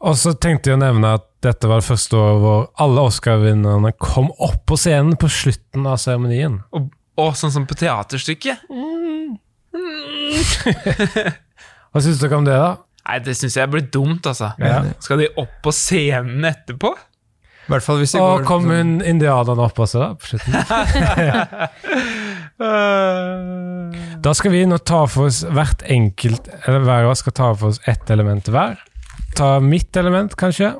Og 0.00 0.16
så 0.16 0.32
tenkte 0.32 0.70
jeg 0.70 0.78
å 0.78 0.80
nevne 0.80 1.14
at 1.18 1.26
dette 1.44 1.68
var 1.68 1.80
det 1.80 1.88
første 1.88 2.16
året 2.16 2.40
hvor 2.40 2.62
alle 2.80 3.02
Oscar-vinnerne 3.08 3.92
kom 4.00 4.30
opp 4.40 4.62
på 4.68 4.76
scenen 4.80 5.16
på 5.20 5.28
slutten 5.32 5.86
av 5.88 5.96
seremonien. 6.00 6.60
Og, 6.76 6.88
og 7.20 7.36
sånn 7.36 7.52
som 7.52 7.66
på 7.68 7.76
teaterstykket. 7.80 8.64
Hva 11.90 12.02
syns 12.04 12.20
dere 12.22 12.38
om 12.38 12.46
det, 12.48 12.56
da? 12.56 12.72
Nei, 13.10 13.18
det 13.24 13.34
syns 13.36 13.56
jeg 13.58 13.70
blir 13.72 13.86
dumt, 13.92 14.26
altså. 14.28 14.52
Ja. 14.60 14.82
Skal 15.02 15.18
de 15.24 15.30
opp 15.40 15.54
på 15.64 15.72
scenen 15.74 16.44
etterpå? 16.48 16.92
I 17.70 17.72
hvert 17.74 17.84
fall 17.86 18.00
hvis 18.00 18.12
de 18.16 18.20
Og 18.20 18.40
går 18.40 18.46
kom 18.48 18.64
hun 18.70 18.96
indianerne 19.06 19.62
opp 19.68 19.78
også, 19.84 20.00
da? 20.00 20.08
På 20.18 20.24
slutten. 20.26 20.52
Da 24.20 24.34
skal 24.36 24.52
vi 24.52 24.66
nå 24.68 24.76
ta 24.84 25.06
for 25.08 25.30
oss 25.30 25.38
hvert 25.48 25.80
enkelt 25.88 26.50
Eller 26.68 26.82
hver 26.84 27.06
av 27.06 27.12
oss 27.14 27.22
skal 27.24 27.32
ta 27.38 27.46
for 27.54 27.72
oss 27.72 27.80
ett 27.88 28.10
element 28.12 28.50
hver. 28.52 28.76
Ta 29.36 29.58
mitt 29.60 29.96
element, 29.96 30.36
kanskje. 30.36 30.74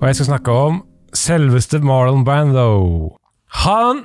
Og 0.00 0.10
jeg 0.10 0.16
skal 0.16 0.26
snakke 0.26 0.52
om 0.52 0.82
selveste 1.16 1.80
Marlon 1.80 2.24
Brando. 2.24 3.16
Han 3.64 4.04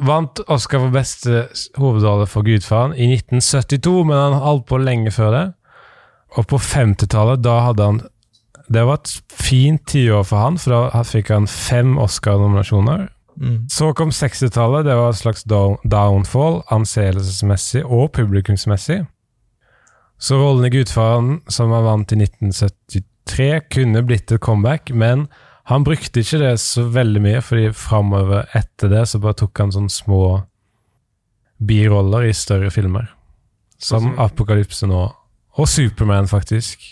vant 0.00 0.40
Oscar 0.48 0.82
for 0.82 0.94
beste 0.94 1.44
hovedrolle 1.78 2.26
for 2.26 2.44
Gudfaren 2.46 2.96
i 2.96 3.12
1972, 3.14 4.04
men 4.08 4.16
han 4.16 4.40
holdt 4.42 4.66
på 4.68 4.80
lenge 4.80 5.12
før 5.14 5.30
det. 5.36 5.44
Og 6.38 6.46
på 6.50 6.58
50-tallet, 6.62 7.42
da 7.44 7.60
hadde 7.66 7.86
han 7.88 8.00
Det 8.70 8.84
var 8.86 9.00
et 9.00 9.12
fint 9.34 9.82
tiår 9.90 10.22
for 10.22 10.38
han, 10.38 10.58
for 10.58 10.70
da 10.70 11.00
fikk 11.02 11.32
han 11.34 11.48
fem 11.50 11.96
Oscar-nominasjoner. 11.98 13.08
Mm. 13.40 13.68
Så 13.72 13.92
kom 13.96 14.10
60-tallet, 14.12 14.84
det 14.84 14.96
var 14.98 15.14
et 15.14 15.20
slags 15.20 15.46
downfall, 15.48 16.60
anseelsesmessig 16.70 17.86
og 17.86 18.12
publikumsmessig. 18.18 19.00
Så 20.20 20.36
rollen 20.36 20.66
i 20.68 20.72
Gudfaren, 20.74 21.38
som 21.48 21.72
han 21.72 21.86
vant 21.86 22.12
i 22.12 22.18
1973, 22.20 23.48
kunne 23.72 24.04
blitt 24.04 24.32
et 24.32 24.42
comeback, 24.44 24.92
men 24.92 25.24
han 25.70 25.86
brukte 25.86 26.20
ikke 26.20 26.42
det 26.42 26.52
så 26.60 26.84
veldig 26.92 27.24
mye, 27.24 27.40
fordi 27.44 27.70
framover 27.72 28.48
etter 28.58 28.92
det 28.92 29.06
så 29.08 29.22
bare 29.22 29.38
tok 29.40 29.62
han 29.62 29.72
sånne 29.72 29.94
små 29.94 30.22
biroller 31.64 32.28
i 32.28 32.36
større 32.36 32.72
filmer. 32.74 33.08
Som 33.80 34.12
Apokalypse 34.20 34.84
nå, 34.88 35.04
og 35.56 35.68
Superman, 35.68 36.28
faktisk. 36.28 36.82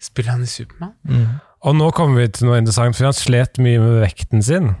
Spiller 0.00 0.38
han 0.38 0.46
i 0.46 0.48
Supermann? 0.48 0.94
Mm. 1.04 1.40
Og 1.68 1.76
nå 1.76 1.90
kommer 1.92 2.22
vi 2.22 2.30
til 2.32 2.48
noe 2.48 2.60
interessant, 2.62 2.96
for 2.96 3.10
han 3.10 3.16
slet 3.16 3.60
mye 3.60 3.82
med 3.82 4.00
vekten 4.06 4.44
sin. 4.44 4.72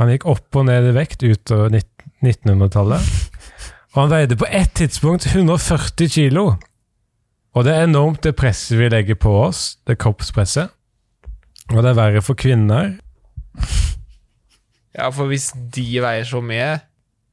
Han 0.00 0.10
gikk 0.12 0.26
opp 0.30 0.56
og 0.56 0.66
ned 0.68 0.88
i 0.88 0.94
vekt 0.96 1.24
utover 1.24 1.72
1900-tallet. 2.22 3.08
Og 3.92 3.98
han 4.00 4.12
veide 4.12 4.38
på 4.40 4.48
ett 4.48 4.72
tidspunkt 4.78 5.26
140 5.28 6.08
kilo. 6.08 6.46
Og 7.52 7.66
det 7.66 7.74
er 7.74 7.84
enormt 7.84 8.22
det 8.24 8.32
presset 8.38 8.78
vi 8.80 8.88
legger 8.88 9.18
på 9.20 9.34
oss, 9.42 9.76
det 9.84 9.98
kroppspresset. 10.00 10.72
Og 11.72 11.82
det 11.82 11.92
er 11.92 11.98
verre 11.98 12.22
for 12.24 12.38
kvinner. 12.38 12.94
Ja, 14.96 15.10
for 15.12 15.28
hvis 15.28 15.50
de 15.72 15.84
veier 16.04 16.26
så 16.28 16.42
mye 16.44 16.82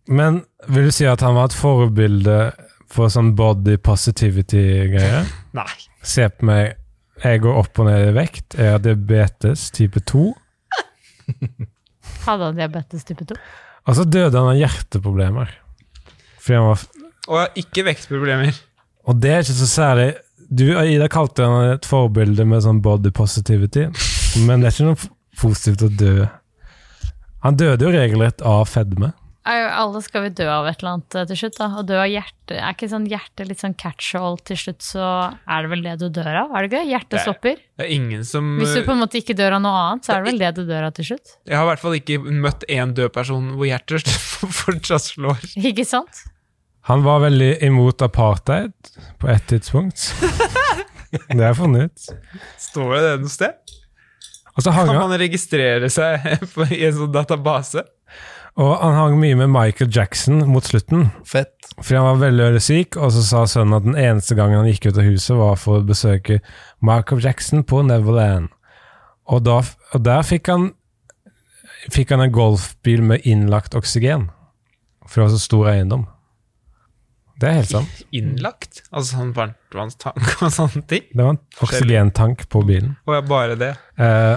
Men 0.08 0.42
vil 0.72 0.88
du 0.88 0.94
si 0.96 1.04
at 1.08 1.24
han 1.24 1.36
var 1.36 1.50
et 1.50 1.56
forbilde 1.56 2.38
for 2.90 3.12
sånn 3.12 3.34
body 3.38 3.78
positivity-greier? 3.84 5.28
Nei. 5.56 5.72
Se 6.04 6.28
på 6.32 6.48
meg, 6.50 6.80
jeg 7.24 7.44
går 7.44 7.60
opp 7.62 7.82
og 7.84 7.90
ned 7.90 8.08
i 8.10 8.14
vekt, 8.16 8.56
jeg 8.58 8.74
har 8.74 8.84
diabetes 8.84 9.68
type 9.76 10.02
2. 10.12 10.32
Hadde 12.26 12.50
han 12.50 12.58
diabetes 12.58 13.06
type 13.08 13.26
2? 13.30 13.38
Og 13.90 13.98
så 13.98 14.06
døde 14.06 14.36
han 14.38 14.52
av 14.52 14.58
hjerteproblemer. 14.60 15.54
Fordi 16.40 16.58
han 16.60 16.68
var 16.70 16.84
Og 17.30 17.36
jeg 17.38 17.46
har 17.46 17.62
ikke 17.64 17.86
vektproblemer. 17.88 18.60
Og 19.10 19.22
det 19.22 19.32
er 19.34 19.46
ikke 19.46 19.58
så 19.62 19.70
særlig 19.70 20.10
Du, 20.50 20.66
Ida, 20.66 21.08
kalte 21.12 21.46
han 21.46 21.76
et 21.76 21.86
forbilde 21.86 22.46
med 22.50 22.64
sånn 22.66 22.80
body 22.82 23.12
positivity, 23.14 23.84
men 24.48 24.64
det 24.64 24.72
er 24.72 24.74
ikke 24.74 24.88
noe 24.88 25.10
positivt 25.38 25.84
å 25.86 25.90
dø. 25.94 26.26
Han 27.46 27.60
døde 27.60 27.86
jo 27.86 27.92
regelrett 27.94 28.42
av 28.42 28.64
fedme. 28.66 29.12
Alle 29.50 30.02
skal 30.06 30.24
vi 30.28 30.30
dø 30.38 30.46
av 30.52 30.68
et 30.70 30.80
eller 30.82 30.96
annet 30.98 31.16
eh, 31.18 31.26
til 31.32 31.40
slutt, 31.42 31.56
da. 31.58 31.68
Og 31.80 31.86
dø 31.90 31.98
av 32.00 32.08
hjerte 32.12 32.58
Er 32.58 32.74
ikke 32.76 32.90
sånn 32.92 33.06
hjerte 33.10 33.46
litt 33.48 33.62
sånn 33.62 33.76
catch-all 33.80 34.38
til 34.46 34.58
slutt, 34.58 34.82
så 34.86 35.04
er 35.34 35.66
det 35.66 35.70
vel 35.74 35.84
det 35.86 35.96
du 36.02 36.08
dør 36.20 36.30
av? 36.44 36.54
Er 36.58 36.66
det 36.66 36.72
ikke? 36.72 36.84
Hjertet 36.90 37.10
Det 37.14 37.20
er- 37.20 37.26
stopper. 37.28 37.56
Det 37.80 37.86
er 37.88 37.94
ingen 37.96 38.24
som 38.26 38.50
Hvis 38.62 38.74
du 38.78 38.82
på 38.88 38.94
en 38.96 39.02
måte 39.04 39.20
ikke 39.22 39.36
dør 39.38 39.58
av 39.58 39.62
noe 39.66 39.84
annet, 39.86 40.06
så 40.06 40.14
er 40.16 40.24
det 40.24 40.32
vel 40.32 40.42
det 40.44 40.52
du 40.60 40.64
dør 40.70 40.88
av 40.90 40.94
til 40.98 41.06
slutt. 41.12 41.36
Jeg 41.48 41.58
har 41.58 41.66
i 41.66 41.70
hvert 41.74 41.84
fall 41.86 41.98
ikke 42.00 42.20
møtt 42.46 42.66
én 42.70 42.94
død 42.98 43.14
person 43.14 43.52
hvor 43.56 43.70
hjertet 43.70 44.10
fortsatt 44.62 45.08
slår. 45.14 45.42
Ikke 45.58 45.86
sant? 45.88 46.24
Han 46.90 47.04
var 47.06 47.20
veldig 47.26 47.52
imot 47.68 48.02
apartheid 48.02 48.74
på 49.22 49.30
et 49.30 49.46
tidspunkt. 49.52 50.10
Det 51.12 51.38
har 51.42 51.52
jeg 51.54 51.58
funnet 51.58 51.90
ut. 51.90 52.10
Står 52.62 52.92
det 52.96 53.02
det 53.06 53.14
noe 53.24 53.32
sted? 53.34 53.56
Og 54.58 54.64
så 54.66 54.74
hang 54.76 54.90
Kan 54.90 54.98
han, 55.00 55.10
man 55.10 55.20
registrere 55.22 55.88
seg 55.90 56.26
i 56.76 56.84
en 56.86 56.94
sånn 56.98 57.14
database? 57.14 57.82
Og 58.58 58.72
han 58.82 58.96
hang 58.98 59.18
mye 59.22 59.38
med 59.40 59.52
Michael 59.54 59.92
Jackson 59.94 60.42
mot 60.50 60.66
slutten. 60.66 61.10
Fett. 61.28 61.54
Fordi 61.78 61.96
han 62.00 62.08
var 62.08 62.24
veldig 62.26 62.48
veldig 62.50 62.64
syk, 62.64 62.98
og 63.00 63.14
så 63.16 63.24
sa 63.24 63.44
sønnen 63.48 63.78
at 63.78 63.86
den 63.86 64.00
eneste 64.00 64.36
gangen 64.36 64.60
han 64.62 64.70
gikk 64.72 64.90
ut 64.90 65.00
av 65.00 65.08
huset, 65.08 65.36
var 65.40 65.60
for 65.62 65.80
å 65.80 65.88
besøke 65.88 66.40
Michael 66.84 67.24
Jackson 67.24 67.64
på 67.68 67.84
Neverland. 67.88 68.50
Og, 69.30 69.44
da, 69.46 69.62
og 69.94 70.04
der 70.04 70.26
fikk 70.26 70.50
han, 70.52 70.72
fikk 71.94 72.16
han 72.16 72.26
en 72.26 72.34
golfbil 72.36 73.06
med 73.14 73.28
innlagt 73.30 73.78
oksygen. 73.78 74.28
For 75.06 75.22
det 75.22 75.28
var 75.28 75.36
så 75.38 75.44
stor 75.44 75.70
eiendom. 75.72 76.08
Det 77.40 77.48
er 77.48 77.60
helt 77.62 77.72
sant. 77.72 78.00
Innlagt? 78.12 78.82
Altså 78.92 79.16
sånn 79.16 79.30
varmtvannstank 79.38 80.42
og 80.44 80.52
sånne 80.52 80.82
ting? 80.90 81.06
Det 81.14 81.24
var 81.24 81.38
en 81.38 81.44
oksygentank 81.64 82.44
på 82.52 82.66
bilen. 82.68 82.98
Og 83.08 83.30
bare 83.30 83.56
det. 83.60 83.72
Eh, 83.96 84.36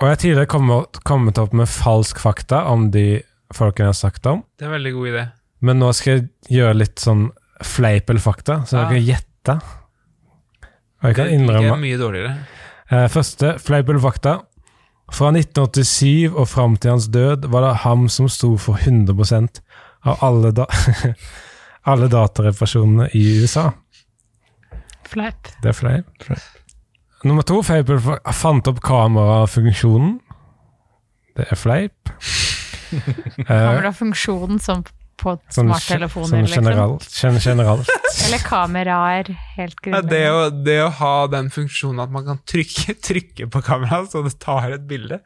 og 0.00 0.06
jeg 0.08 0.10
har 0.16 0.20
tidligere 0.22 0.50
kommet, 0.50 0.98
kommet 1.06 1.38
opp 1.38 1.52
med 1.56 1.68
falsk 1.70 2.18
fakta 2.22 2.64
om 2.72 2.88
de 2.94 3.22
folkene 3.54 3.86
jeg 3.88 3.92
har 3.94 4.00
sagt 4.00 4.26
om. 4.26 4.42
Det 4.58 4.66
er 4.66 4.72
en 4.72 4.76
veldig 4.78 4.92
god 4.96 5.08
idé. 5.12 5.24
Men 5.64 5.78
nå 5.80 5.92
skal 5.94 6.12
jeg 6.18 6.24
gjøre 6.58 6.74
litt 6.80 6.98
sånn 7.00 7.28
fleip 7.64 8.10
eller 8.10 8.20
fakta, 8.24 8.56
så 8.66 8.80
dere 8.80 8.96
kan 8.96 9.06
gjette. 9.06 9.54
Og 11.00 11.06
jeg 11.10 11.16
kan 11.16 11.28
Det 11.28 11.30
er 11.32 11.38
innrømme 11.38 11.76
mye 11.80 12.00
dårligere. 12.00 12.34
eh, 12.90 13.06
Første, 13.12 13.54
fleip 13.62 13.88
eller 13.88 14.02
fakta. 14.02 14.34
Fra 15.12 15.30
1987 15.30 16.32
og 16.32 16.48
fram 16.48 16.76
til 16.80 16.90
hans 16.94 17.06
død 17.12 17.44
var 17.52 17.60
det 17.68 17.74
ham 17.84 18.08
som 18.08 18.28
sto 18.28 18.56
for 18.58 18.74
100% 18.80 19.60
av 20.04 20.18
alle, 20.24 20.50
da 20.56 20.64
alle 21.92 22.08
datareparasjonene 22.08 23.10
i 23.14 23.24
USA. 23.44 23.70
Fleip. 25.08 25.50
Det 25.62 25.70
er 25.70 25.76
fleip. 25.76 26.06
fleip. 26.24 26.40
Nummer 27.24 27.42
to, 27.48 27.62
fleip. 27.64 27.88
Fant 28.36 28.68
opp 28.68 28.80
kamerafunksjonen. 28.84 30.18
Det 31.38 31.48
er 31.50 31.56
fleip. 31.60 31.96
Eh, 32.94 33.42
Kamerafunksjonen 33.48 34.60
som 34.62 34.84
på 35.18 35.32
smarttelefoner, 35.50 36.28
sånn 36.28 36.44
liksom. 36.44 36.66
generelt. 36.68 37.06
Gen 37.16 37.38
generelt. 37.42 37.88
Eller 38.28 38.42
kameraer, 38.44 39.30
helt 39.56 39.80
Ja, 39.88 39.98
det, 40.04 40.20
det 40.68 40.76
å 40.84 40.90
ha 41.00 41.14
den 41.32 41.48
funksjonen 41.50 42.04
at 42.04 42.12
man 42.14 42.28
kan 42.28 42.38
trykke, 42.46 42.94
trykke 43.08 43.48
på 43.50 43.62
kameraet 43.66 44.12
så 44.14 44.22
det 44.22 44.36
tar 44.44 44.76
et 44.76 44.86
bilde, 44.90 45.18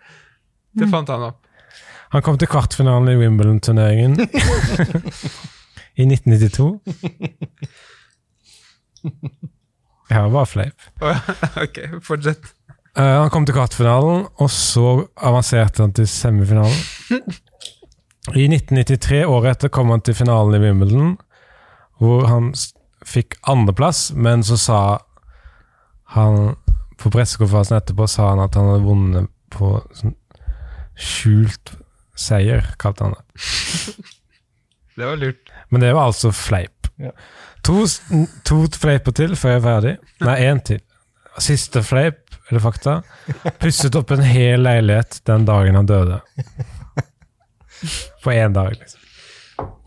det 0.73 0.87
Mm. 0.87 0.93
fant 0.95 1.13
han 1.13 1.27
opp. 1.29 1.43
Han 2.15 2.25
kom 2.25 2.39
til 2.41 2.49
kvartfinalen 2.49 3.11
i 3.13 3.19
Wimbledon-turneringen 3.21 4.17
i 5.99 6.07
1992. 6.09 6.71
Ja, 10.09 10.23
det 10.25 10.33
var 10.33 10.49
fleip. 10.49 10.89
Ok, 11.65 11.79
fortsett. 12.05 12.55
Uh, 12.99 13.05
han 13.05 13.31
kom 13.31 13.47
til 13.47 13.55
kvartfinalen, 13.55 14.27
og 14.41 14.51
så 14.51 15.05
avanserte 15.17 15.85
han 15.85 15.93
til 15.95 16.09
semifinalen. 16.11 16.75
I 18.37 18.49
1993, 18.49 19.23
året 19.29 19.57
etter, 19.57 19.73
kom 19.73 19.93
han 19.93 20.03
til 20.05 20.17
finalen 20.19 20.57
i 20.57 20.63
Wimbledon, 20.65 21.17
hvor 22.01 22.27
han 22.29 22.51
fikk 23.07 23.39
andreplass, 23.49 24.09
men 24.15 24.43
så 24.45 24.59
sa 24.61 24.81
han 26.15 26.57
På 26.99 27.13
pressekonferansen 27.15 27.77
etterpå 27.77 28.07
sa 28.11 28.33
han 28.33 28.41
at 28.43 28.57
han 28.59 28.73
hadde 28.73 28.83
vunnet 28.83 29.29
på 29.55 29.77
sånn 29.95 30.17
skjult 30.99 31.77
seier, 32.19 32.65
kalte 32.81 33.07
han 33.07 33.15
det. 33.15 34.07
Det 34.99 35.07
var 35.07 35.21
lurt. 35.21 35.53
Men 35.71 35.85
det 35.85 35.93
var 35.95 36.09
altså 36.09 36.33
fleip. 36.35 36.78
Ja. 36.99 37.13
To, 37.67 37.85
to 38.47 38.61
fleiper 38.75 39.15
til 39.15 39.37
før 39.39 39.55
jeg 39.55 39.61
er 39.61 39.67
ferdig. 39.67 39.95
Nei, 40.27 40.37
én 40.51 40.63
til. 40.67 40.83
Siste 41.39 41.85
fleip, 41.87 42.25
eller 42.51 42.63
fakta. 42.65 42.99
Pusset 43.63 43.95
opp 43.99 44.11
en 44.15 44.25
hel 44.27 44.65
leilighet 44.67 45.21
den 45.29 45.47
dagen 45.47 45.79
han 45.79 45.87
døde. 45.89 46.21
På 48.25 48.35
én 48.35 48.57
dag, 48.57 48.75
liksom. 48.75 49.05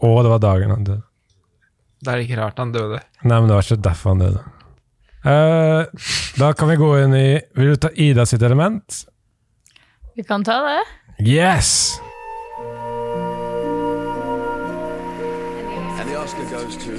Og 0.08 0.22
det 0.24 0.32
var 0.32 0.44
dagen 0.44 0.72
han 0.72 0.88
døde. 0.88 1.04
Da 2.02 2.14
er 2.14 2.22
det 2.22 2.30
ikke 2.30 2.40
rart 2.40 2.60
han 2.62 2.72
døde. 2.74 3.02
Nei, 3.22 3.36
men 3.36 3.50
det 3.50 3.58
var 3.58 3.68
ikke 3.68 3.84
derfor 3.90 4.16
han 4.16 4.24
døde. 4.24 4.46
Uh, 5.22 6.08
da 6.40 6.50
kan 6.58 6.72
vi 6.72 6.80
gå 6.82 6.88
inn 6.98 7.12
i 7.14 7.26
Vil 7.54 7.76
du 7.76 7.82
ta 7.84 7.92
Ida 7.94 8.24
sitt 8.26 8.42
element? 8.42 9.04
Vi 10.18 10.26
kan 10.26 10.42
ta 10.44 10.58
det. 10.66 10.80
Yes! 11.22 12.00
Oscar 16.32 16.46
goes 16.48 16.78
to. 16.80 16.92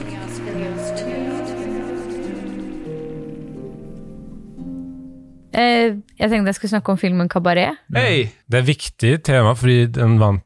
Eh, 5.52 5.94
jeg 6.18 6.28
tenkte 6.28 6.50
jeg 6.50 6.56
skulle 6.58 6.72
snakke 6.72 6.92
om 6.92 6.98
filmen 7.00 7.30
Kabaret. 7.32 7.78
Hey! 7.96 8.26
Det 8.44 8.58
er 8.58 8.64
et 8.64 8.68
viktig 8.68 9.12
tema, 9.24 9.54
fordi 9.56 9.86
den 9.92 10.18
vant 10.20 10.44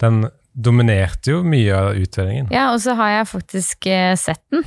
Den 0.00 0.24
dominerte 0.54 1.34
jo 1.34 1.42
mye 1.44 1.74
av 1.76 2.00
utdelingen. 2.00 2.48
Ja, 2.54 2.70
og 2.72 2.80
så 2.80 2.94
har 2.96 3.12
jeg 3.12 3.28
faktisk 3.28 3.90
eh, 3.92 4.14
sett 4.16 4.40
den. 4.54 4.64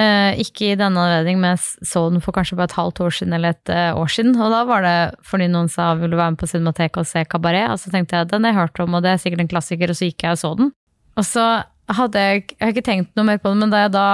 Eh, 0.00 0.40
ikke 0.40 0.70
i 0.70 0.78
denne 0.78 1.04
anledning, 1.04 1.42
men 1.42 1.58
jeg 1.58 1.90
så 1.90 2.06
den 2.08 2.24
for 2.24 2.32
kanskje 2.36 2.56
bare 2.56 2.72
et 2.72 2.78
halvt 2.78 3.04
år 3.04 3.14
siden 3.18 3.36
eller 3.36 3.52
et 3.52 3.74
år 4.00 4.16
siden. 4.16 4.32
Og 4.40 4.48
da 4.54 4.62
var 4.64 4.86
det 4.86 4.96
fordi 5.28 5.50
noen 5.52 5.68
sa 5.68 5.92
vil 6.00 6.14
du 6.14 6.16
være 6.16 6.38
med 6.38 6.40
på 6.40 6.48
Cinemateket 6.48 7.04
og 7.04 7.12
se 7.12 7.28
Kabaret, 7.28 7.68
og 7.68 7.84
så 7.84 7.92
tenkte 7.92 8.16
jeg 8.16 8.32
den 8.32 8.48
har 8.48 8.54
jeg 8.54 8.62
hørt 8.62 8.84
om, 8.86 8.96
og 8.96 9.04
det 9.04 9.12
er 9.12 9.22
sikkert 9.22 9.44
en 9.44 9.52
klassiker, 9.52 9.92
og 9.92 10.00
så 10.00 10.08
gikk 10.08 10.24
jeg 10.24 10.38
og 10.38 10.42
så 10.46 10.56
den. 10.62 10.74
Og 11.14 11.28
så 11.28 11.46
hadde 11.92 12.20
jeg, 12.20 12.42
jeg 12.54 12.62
har 12.62 12.72
ikke 12.72 12.86
tenkt 12.86 13.14
noe 13.16 13.28
mer 13.28 13.40
på 13.42 13.52
det, 13.52 13.60
men 13.60 13.72
da 13.72 13.84
jeg 13.84 13.92
da 13.94 14.08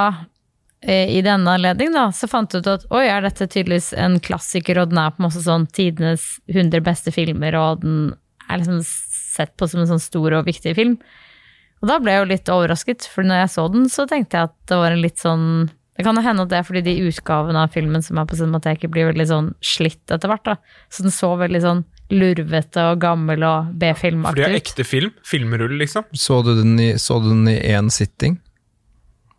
eh, 0.83 1.13
i 1.19 1.23
denne 1.25 1.55
anledning 1.55 1.95
da, 1.95 2.09
så 2.15 2.29
fant 2.31 2.53
jeg 2.53 2.65
ut 2.65 2.71
at 2.73 2.87
oi, 2.91 3.05
er 3.07 3.23
dette 3.25 3.47
tydeligvis 3.47 3.93
en 3.95 4.19
klassiker, 4.25 4.81
og 4.81 4.91
den 4.91 5.03
er 5.03 5.15
på 5.15 5.23
en 5.23 5.29
måte 5.29 5.45
sånn 5.45 5.69
tidenes 5.77 6.27
100 6.51 6.83
beste 6.87 7.15
filmer, 7.15 7.57
og 7.59 7.85
den 7.85 8.01
er 8.51 8.63
liksom 8.63 8.81
sett 8.85 9.55
på 9.59 9.69
som 9.71 9.85
en 9.85 9.91
sånn 9.93 10.03
stor 10.03 10.41
og 10.41 10.49
viktig 10.49 10.75
film. 10.79 10.97
Og 11.81 11.89
da 11.89 12.01
ble 12.03 12.13
jeg 12.13 12.23
jo 12.23 12.31
litt 12.33 12.51
overrasket, 12.53 13.07
for 13.09 13.25
når 13.25 13.45
jeg 13.45 13.53
så 13.55 13.69
den, 13.73 13.87
så 13.93 14.05
tenkte 14.09 14.37
jeg 14.37 14.51
at 14.51 14.57
det 14.69 14.81
var 14.83 14.95
en 14.95 15.05
litt 15.05 15.23
sånn 15.23 15.45
Det 15.97 16.05
kan 16.07 16.17
jo 16.17 16.25
hende 16.25 16.45
at 16.47 16.49
det 16.49 16.57
er 16.57 16.65
fordi 16.65 16.81
de 16.87 17.09
utgavene 17.11 17.61
av 17.61 17.73
filmen 17.75 18.01
som 18.01 18.17
er 18.17 18.25
på 18.25 18.37
Cinemateket, 18.39 18.89
blir 18.93 19.11
veldig 19.11 19.27
sånn 19.29 19.49
slitt 19.61 20.09
etter 20.09 20.31
hvert, 20.33 20.47
da. 20.47 20.55
Så 20.89 21.05
den 21.05 21.13
så 21.13 21.35
veldig 21.37 21.61
sånn 21.61 21.83
lurvete 22.11 22.85
og 22.93 23.01
gammel 23.03 23.43
og 23.47 23.73
For 23.81 24.35
det 24.39 24.47
er 24.49 24.57
ekte 24.59 24.85
film. 24.87 25.13
Filmrull, 25.27 25.77
liksom. 25.81 26.05
Så 26.13 26.41
du 26.47 26.55
den 26.61 26.79
i, 26.83 26.93
så 26.99 27.21
du 27.23 27.29
den 27.31 27.49
i 27.49 27.59
én 27.75 27.91
sitting? 27.91 28.39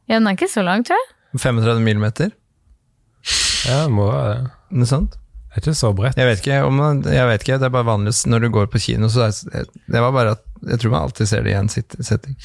Ja, 0.08 0.18
den 0.20 0.28
er 0.28 0.36
ikke 0.38 0.50
så 0.52 0.64
lang, 0.66 0.84
tror 0.88 0.96
jeg. 1.00 1.10
35 1.40 1.82
millimeter? 1.84 2.32
Ja, 3.68 3.84
det 3.86 3.92
må 3.96 4.08
være 4.12 4.38
det. 4.42 4.52
Noe 4.72 4.88
sånt? 4.90 5.18
Det 5.52 5.60
er 5.60 5.66
ikke 5.66 5.76
så 5.82 5.90
bredt. 5.96 6.16
Jeg 6.20 6.28
vet 6.30 6.40
ikke, 6.46 6.58
om 6.64 6.78
man, 6.80 7.02
jeg 7.12 7.28
vet 7.28 7.42
ikke, 7.44 7.58
det 7.60 7.68
er 7.68 7.74
bare 7.76 7.88
vanlig 7.90 8.14
når 8.32 8.40
du 8.46 8.50
går 8.56 8.70
på 8.72 8.80
kino, 8.80 9.10
så 9.12 9.26
er, 9.28 9.66
det 9.92 10.00
var 10.04 10.14
bare 10.16 10.32
at 10.38 10.46
jeg 10.72 10.80
tror 10.80 10.92
man 10.94 11.02
alltid 11.08 11.28
ser 11.28 11.44
det 11.44 11.52
i 11.52 11.58
én 11.60 11.68
sit- 11.74 11.96
setting. 12.06 12.36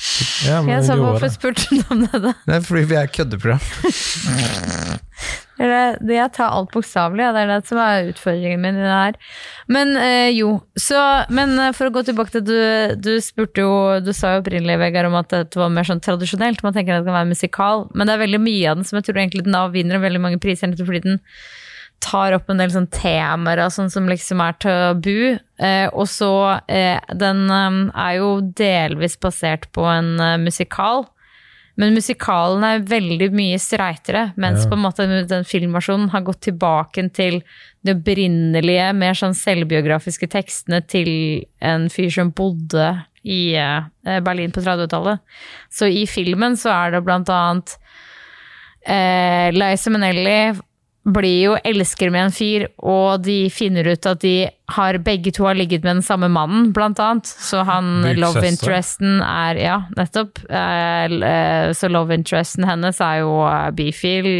Ja, 0.49 0.59
men 0.65 0.73
Jeg 0.75 0.87
sa 0.89 0.97
hvorfor 0.99 1.31
spurte 1.31 1.69
du 1.71 1.83
om 1.93 2.01
det, 2.03 2.23
da? 2.25 2.33
Det 2.49 2.55
er 2.57 2.65
fordi 2.67 2.83
vi 2.91 2.97
er 2.99 3.07
køddeprogram. 3.15 3.61
Eller, 5.57 5.97
det 6.05 6.19
jeg 6.19 6.33
tar 6.37 6.53
alt 6.53 6.73
bokstavelig, 6.75 7.23
ja, 7.25 7.33
det 7.33 7.43
er 7.43 7.51
det 7.55 7.71
som 7.71 7.81
er 7.81 8.11
utfordringen 8.11 8.61
min 8.61 8.77
i 8.77 8.85
det 8.85 8.93
her. 8.93 9.19
Men 9.73 9.95
øh, 9.97 10.31
jo, 10.37 10.51
så 10.77 11.03
Men 11.33 11.57
eh, 11.59 11.73
for 11.77 11.89
å 11.89 11.95
gå 11.95 12.05
tilbake 12.07 12.35
til 12.35 12.45
du, 12.45 12.57
du 13.01 13.13
spurte 13.25 13.65
jo 13.65 13.73
Du 14.05 14.13
sa 14.17 14.35
jo 14.35 14.43
opprinnelig, 14.43 14.79
Vegard, 14.83 15.09
om 15.09 15.17
at 15.19 15.33
det 15.33 15.57
var 15.57 15.73
mer 15.73 15.89
sånn 15.89 16.03
tradisjonelt. 16.05 16.65
Man 16.67 16.77
tenker 16.77 16.97
at 16.97 17.05
det 17.05 17.09
kan 17.09 17.21
være 17.21 17.33
musikal, 17.33 17.87
men 17.95 18.09
det 18.09 18.17
er 18.17 18.25
veldig 18.27 18.43
mye 18.45 18.73
av 18.73 18.81
den 18.81 18.89
som 18.89 19.01
jeg 19.01 19.09
tror 19.09 19.23
egentlig 19.23 19.47
den 19.47 19.57
vinner, 19.57 19.73
vinner 19.77 20.03
veldig 20.03 20.23
mange 20.23 20.43
priser, 20.43 20.69
nettopp 20.69 20.91
fordi 20.91 21.07
den 21.07 21.23
tar 22.05 22.35
opp 22.37 22.51
en 22.53 22.61
del 22.61 22.73
sånn 22.73 22.89
temaer 22.93 23.61
og 23.65 23.73
sånn 23.73 23.91
som 23.93 24.09
liksom 24.11 24.43
er 24.45 24.57
tabu. 24.63 25.37
Eh, 25.57 25.87
og 25.89 26.09
så 26.11 26.61
eh, 26.69 27.01
Den 27.17 27.47
eh, 27.49 27.79
er 27.97 28.19
jo 28.19 28.31
delvis 28.57 29.17
basert 29.23 29.71
på 29.77 29.87
en 29.89 30.17
eh, 30.21 30.37
musikal. 30.43 31.07
Men 31.77 31.93
musikalen 31.93 32.65
er 32.65 32.85
veldig 32.89 33.29
mye 33.37 33.59
streitere, 33.61 34.31
mens 34.41 34.65
Ja. 34.65 34.71
på 34.71 34.77
en 34.79 34.85
måte 34.85 35.07
den 35.29 35.45
filmversjonen 35.45 36.09
har 36.11 36.23
gått 36.25 36.41
tilbake 36.49 37.05
til 37.13 37.43
de 37.85 37.93
opprinnelige, 37.95 38.95
mer 38.97 39.13
sånn 39.13 39.35
selvbiografiske 39.37 40.29
tekstene 40.33 40.81
til 40.89 41.45
en 41.61 41.89
fyr 41.93 42.09
som 42.11 42.31
bodde 42.33 43.05
i 43.25 43.55
eh, 43.55 44.21
Berlin 44.23 44.53
på 44.55 44.63
30-tallet. 44.65 45.21
Så 45.71 45.89
i 45.91 46.07
filmen 46.07 46.57
så 46.57 46.71
er 46.73 46.91
det 46.97 47.05
blant 47.05 47.29
annet 47.29 47.77
eh, 48.87 49.51
Liza 49.53 49.91
Minnelli 49.91 50.59
blir 51.07 51.37
jo 51.39 51.57
elsker 51.65 52.11
med 52.11 52.27
en 52.27 52.35
fyr, 52.35 52.67
og 52.83 53.23
de 53.23 53.47
finner 53.55 53.87
ut 53.87 54.09
at 54.11 54.21
de 54.25 54.49
har 54.75 54.99
begge 55.07 55.31
to 55.35 55.47
har 55.47 55.55
ligget 55.55 55.85
med 55.85 56.01
den 56.01 56.07
samme 56.07 56.29
mannen, 56.33 56.73
blant 56.75 56.99
annet. 57.03 57.29
Så 57.31 57.63
han 57.67 58.03
Big 58.03 58.19
love 58.19 58.43
interesten 58.47 59.21
er 59.23 59.61
Ja, 59.63 59.77
nettopp. 59.97 60.43
Eh, 60.51 61.05
eh, 61.07 61.73
så 61.73 61.91
love 61.91 62.15
interesten 62.15 62.67
hennes 62.67 62.99
er 63.01 63.21
jo 63.23 63.39
eh, 63.47 63.71
bifil, 63.77 64.33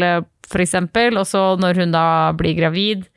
for 0.47 0.63
eksempel. 0.63 1.19
Og 1.21 1.27
så 1.27 1.43
når 1.59 1.83
hun 1.83 1.95
da 1.95 2.33
blir 2.37 2.57
gravid, 2.59 3.07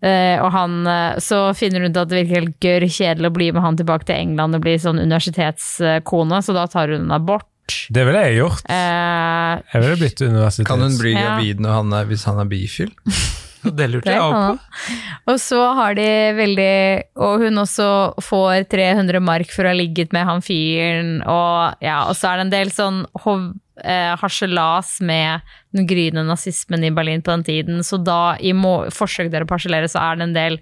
og 0.00 0.46
han 0.54 0.86
Så 1.20 1.52
finner 1.52 1.82
hun 1.84 1.92
ut 1.92 1.98
at 2.00 2.08
det 2.08 2.22
virker 2.22 2.38
helt 2.38 2.54
gørr 2.64 2.86
kjedelig 2.88 3.28
å 3.28 3.34
bli 3.34 3.50
med 3.52 3.60
han 3.60 3.76
tilbake 3.76 4.06
til 4.08 4.16
England 4.16 4.56
og 4.56 4.62
bli 4.64 4.78
sånn 4.80 4.96
universitetskone, 4.96 6.38
så 6.40 6.54
da 6.56 6.64
tar 6.72 6.88
hun 6.88 7.12
abort. 7.12 7.44
Det 7.92 8.04
ville 8.08 8.22
jeg 8.26 8.38
gjort. 8.40 8.64
Eh, 8.70 9.60
Jeg 9.74 9.82
ville 9.84 9.98
blitt 10.00 10.22
universitets... 10.24 10.68
Kan 10.70 10.80
hun 10.84 10.96
bli 11.00 11.12
Ja. 11.14 11.22
gravid 11.36 11.60
når 11.64 11.76
han 11.80 11.92
er, 12.00 12.04
hvis 12.10 12.24
han 12.28 12.38
er 12.42 12.50
bifil? 12.50 12.92
Det 13.60 13.90
lurte 13.92 14.08
jeg 14.08 14.22
òg 14.24 14.32
på. 14.32 14.92
Og 15.28 15.36
så 15.42 15.58
har 15.76 15.92
de 15.98 16.06
veldig 16.32 17.02
Og 17.20 17.42
hun 17.42 17.60
også 17.60 17.88
får 18.24 18.62
300 18.72 19.20
mark 19.20 19.50
for 19.52 19.68
å 19.68 19.74
ha 19.74 19.76
ligget 19.76 20.14
med 20.16 20.24
han 20.24 20.40
fyren, 20.40 21.18
og 21.28 21.76
ja, 21.84 21.98
og 22.08 22.16
så 22.16 22.30
er 22.30 22.40
det 22.40 22.46
en 22.46 22.54
del 22.54 22.70
sånn 22.72 23.02
hov, 23.20 23.42
eh, 23.84 24.14
harselas 24.16 24.94
med 25.04 25.44
den 25.76 25.84
gryende 25.90 26.24
nazismen 26.24 26.88
i 26.88 26.90
Berlin 26.96 27.20
på 27.20 27.34
den 27.36 27.44
tiden, 27.44 27.84
så 27.84 28.00
da 28.00 28.36
i 28.40 28.54
må, 28.56 28.88
forsøk 28.96 29.28
dere 29.30 29.44
på 29.44 29.52
å 29.52 29.60
harselere, 29.60 29.92
så 29.92 30.00
er 30.08 30.16
det 30.16 30.28
en 30.30 30.36
del 30.40 30.56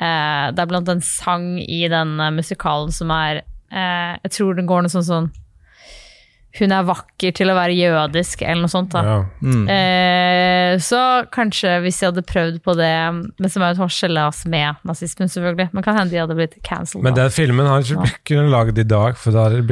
eh, 0.00 0.46
Det 0.56 0.64
er 0.64 0.72
blant 0.72 0.88
en 0.96 1.04
sang 1.04 1.58
i 1.60 1.84
den 1.92 2.16
eh, 2.24 2.32
musikalen 2.40 2.88
som 2.90 3.12
er 3.14 3.42
eh, 3.68 4.16
Jeg 4.24 4.32
tror 4.38 4.56
den 4.56 4.66
går 4.70 4.86
noe 4.88 4.96
sånn 4.96 5.04
sånn 5.12 5.30
Hun 6.58 6.70
er 6.70 6.84
vakker 6.86 7.32
til 7.34 7.50
å 7.50 7.54
være 7.56 7.74
jødisk, 7.74 8.42
eller 8.46 8.62
noe 8.62 8.70
sånt. 8.70 8.92
da. 8.94 9.00
Ja. 9.02 9.16
Mm. 9.42 9.64
Eh, 9.74 10.74
så 10.78 11.00
kanskje 11.34 11.80
hvis 11.82 11.98
jeg 11.98 12.12
hadde 12.12 12.22
prøvd 12.28 12.60
på 12.62 12.76
det, 12.78 12.92
men 13.42 13.50
som 13.50 13.64
er 13.66 13.74
et 13.74 13.80
harselas 13.82 14.44
med 14.46 14.78
nazismen, 14.86 15.30
selvfølgelig. 15.32 15.72
Men 15.74 15.82
kan 15.82 15.98
hende 15.98 16.14
de 16.14 16.20
hadde 16.22 16.36
blitt 16.38 16.54
cancelled. 16.62 17.02
Men 17.02 17.16
den 17.18 17.32
filmen 17.34 17.66
har 17.66 17.82
ikke 17.82 18.06
kunnet 18.30 18.52
lagd 18.54 18.78
i 18.78 18.86
dag, 18.86 19.18
for 19.18 19.34
da 19.34 19.48
hadde 19.48 19.64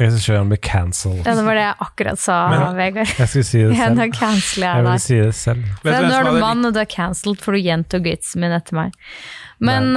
regissøren 0.00 0.50
blitt 0.50 0.64
cancelled. 0.66 1.22
Ja, 1.22 1.36
det 1.38 1.44
var 1.46 1.54
det 1.54 1.68
jeg 1.68 1.76
akkurat 1.86 2.18
sa, 2.18 2.38
Men- 2.50 2.76
Vegard. 2.80 3.14
Jeg 3.14 3.28
skulle 3.30 3.44
si 3.46 3.62
det 3.62 3.76
Ja, 3.78 3.84
selv. 3.86 3.96
nå 4.00 4.08
canceler 4.18 4.66
Jeg 4.66 4.74
jeg 4.74 4.84
vil 4.90 4.98
si 5.06 5.20
det 5.20 5.34
selv. 5.38 5.64
Nå 5.84 6.18
er 6.18 6.24
du 6.32 6.40
mann, 6.40 6.64
og 6.66 6.74
du 6.74 6.80
er 6.80 6.90
cancelled, 6.90 7.38
for 7.38 7.52
du 7.54 7.62
gjentok 7.62 8.02
vitsen 8.02 8.40
min 8.42 8.50
etter 8.50 8.74
meg. 8.74 8.92
Men 9.60 9.94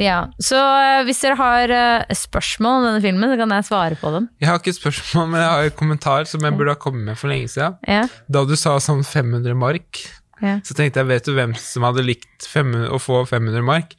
ja, 0.00 0.18
så 0.42 0.58
eh, 0.58 1.00
hvis 1.08 1.22
dere 1.24 1.38
har 1.40 1.72
eh, 1.72 2.14
spørsmål 2.16 2.78
om 2.80 2.86
denne 2.90 3.02
filmen, 3.04 3.30
så 3.32 3.38
kan 3.40 3.54
jeg 3.56 3.66
svare 3.68 3.98
på 4.00 4.12
dem. 4.14 4.28
Jeg 4.42 4.50
har 4.50 4.60
ikke 4.60 4.76
spørsmål, 4.76 5.28
men 5.32 5.40
jeg 5.42 5.50
har 5.52 5.70
en 5.70 5.76
kommentar 5.80 6.28
som 6.30 6.44
jeg 6.46 6.56
burde 6.58 6.74
ha 6.76 6.80
kommet 6.82 7.08
med 7.10 7.18
for 7.20 7.32
lenge 7.32 7.48
siden. 7.52 7.78
Ja, 7.88 8.04
Da 8.28 8.44
du 8.48 8.54
sa 8.60 8.76
sånn 8.82 9.04
500 9.06 9.56
mark, 9.58 10.02
ja. 10.42 10.58
så 10.66 10.76
tenkte 10.76 11.00
jeg, 11.02 11.10
vet 11.10 11.28
du 11.28 11.34
hvem 11.36 11.56
som 11.60 11.86
hadde 11.88 12.04
likt 12.04 12.48
500, 12.52 12.90
å 12.92 13.00
få 13.00 13.22
500 13.28 13.64
mark? 13.64 13.96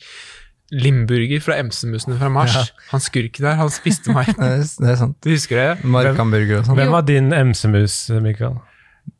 Limburger 0.75 1.39
fra 1.39 1.55
Emsemusene 1.61 2.17
fra 2.19 2.27
Mars. 2.29 2.55
Ja. 2.57 2.65
Han 2.91 2.99
skurken 2.99 3.45
der, 3.45 3.55
han 3.55 3.69
spiste 3.71 4.11
meg. 4.11 4.27
Det 4.35 4.49
er, 4.51 4.65
det 4.83 4.89
er 4.91 4.97
sant. 4.99 5.15
Du 5.23 5.31
husker 5.31 5.61
det? 5.61 5.69
Markhamburger 5.87 6.59
og 6.59 6.67
sånn. 6.67 6.75
Hvem 6.81 6.91
var 6.91 7.05
din 7.07 7.31
MC-mus, 7.31 7.95
Mikael? 8.25 8.57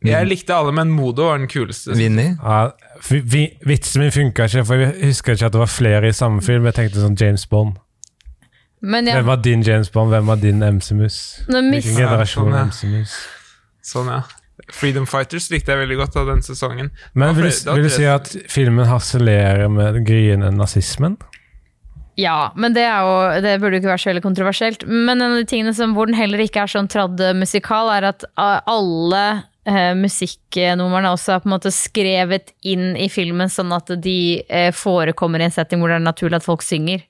Jeg 0.05 0.27
likte 0.29 0.53
alle, 0.55 0.71
men 0.75 0.91
Modo 0.93 1.25
var 1.29 1.41
den 1.41 1.49
kuleste. 1.51 1.95
Vinni? 1.97 2.29
Ja, 2.37 2.71
vi, 3.09 3.19
vi, 3.25 3.43
vitsen 3.67 4.03
min 4.03 4.13
funka 4.13 4.47
ikke, 4.47 4.63
for 4.67 4.83
jeg 4.83 4.93
husker 5.09 5.37
ikke 5.37 5.49
at 5.49 5.55
det 5.55 5.61
var 5.63 5.71
flere 5.71 6.11
i 6.11 6.15
samme 6.15 6.43
film. 6.45 6.67
Jeg 6.69 6.77
tenkte 6.77 7.03
sånn 7.03 7.17
James 7.19 7.47
Bond. 7.49 7.79
Men 8.85 9.09
ja, 9.09 9.17
Hvem 9.17 9.31
var 9.31 9.39
din 9.41 9.63
James 9.65 9.89
Bond, 9.89 10.13
hvem 10.13 10.27
var 10.29 10.41
din 10.41 10.61
MC-mus? 10.61 11.21
Hvilken 11.47 11.97
generasjon 11.97 12.51
Ja, 12.51 12.51
sånn, 12.53 12.57
ja. 12.57 12.65
MC-mus? 12.69 13.15
Sånn, 13.87 14.11
ja. 14.13 14.21
Freedom 14.73 15.07
Fighters 15.07 15.47
likte 15.53 15.73
jeg 15.73 15.81
veldig 15.81 15.97
godt 16.01 16.17
av 16.19 16.29
den 16.29 16.43
sesongen. 16.45 16.91
Men 17.17 17.33
vil, 17.37 17.49
for 17.49 17.77
vil 17.77 17.87
du 17.87 17.93
si 17.93 18.05
at 18.09 18.29
filmen 18.51 18.87
harselerer 18.89 19.69
med 19.71 20.01
gryende 20.05 20.51
nazismen? 20.53 21.17
Ja, 22.17 22.51
men 22.57 22.73
det, 22.73 22.83
er 22.89 23.05
jo, 23.05 23.41
det 23.45 23.57
burde 23.61 23.77
jo 23.77 23.83
ikke 23.83 23.91
være 23.91 24.01
så 24.01 24.09
veldig 24.09 24.25
kontroversielt. 24.25 24.85
Men 24.89 25.21
en 25.21 25.35
av 25.35 25.37
de 25.37 25.45
tingene 25.49 25.73
som, 25.77 25.93
hvor 25.93 26.09
den 26.09 26.17
heller 26.17 26.41
ikke 26.41 26.65
er 26.65 26.73
sånn 26.73 26.89
tradd 26.89 27.21
musikal, 27.37 27.91
er 27.93 28.09
at 28.09 28.25
uh, 28.33 28.57
alle 28.65 29.23
uh, 29.69 29.93
musikknumrene 29.99 31.11
også 31.13 31.35
er 31.35 31.43
på 31.43 31.49
en 31.49 31.55
måte 31.57 31.73
skrevet 31.75 32.53
inn 32.67 32.95
i 32.95 33.09
filmen, 33.11 33.49
sånn 33.51 33.73
at 33.75 33.91
de 34.01 34.17
uh, 34.47 34.71
forekommer 34.75 35.43
i 35.43 35.49
en 35.49 35.55
setting 35.55 35.83
hvor 35.83 35.93
det 35.93 35.99
er 36.01 36.07
naturlig 36.07 36.39
at 36.41 36.47
folk 36.47 36.65
synger. 36.65 37.05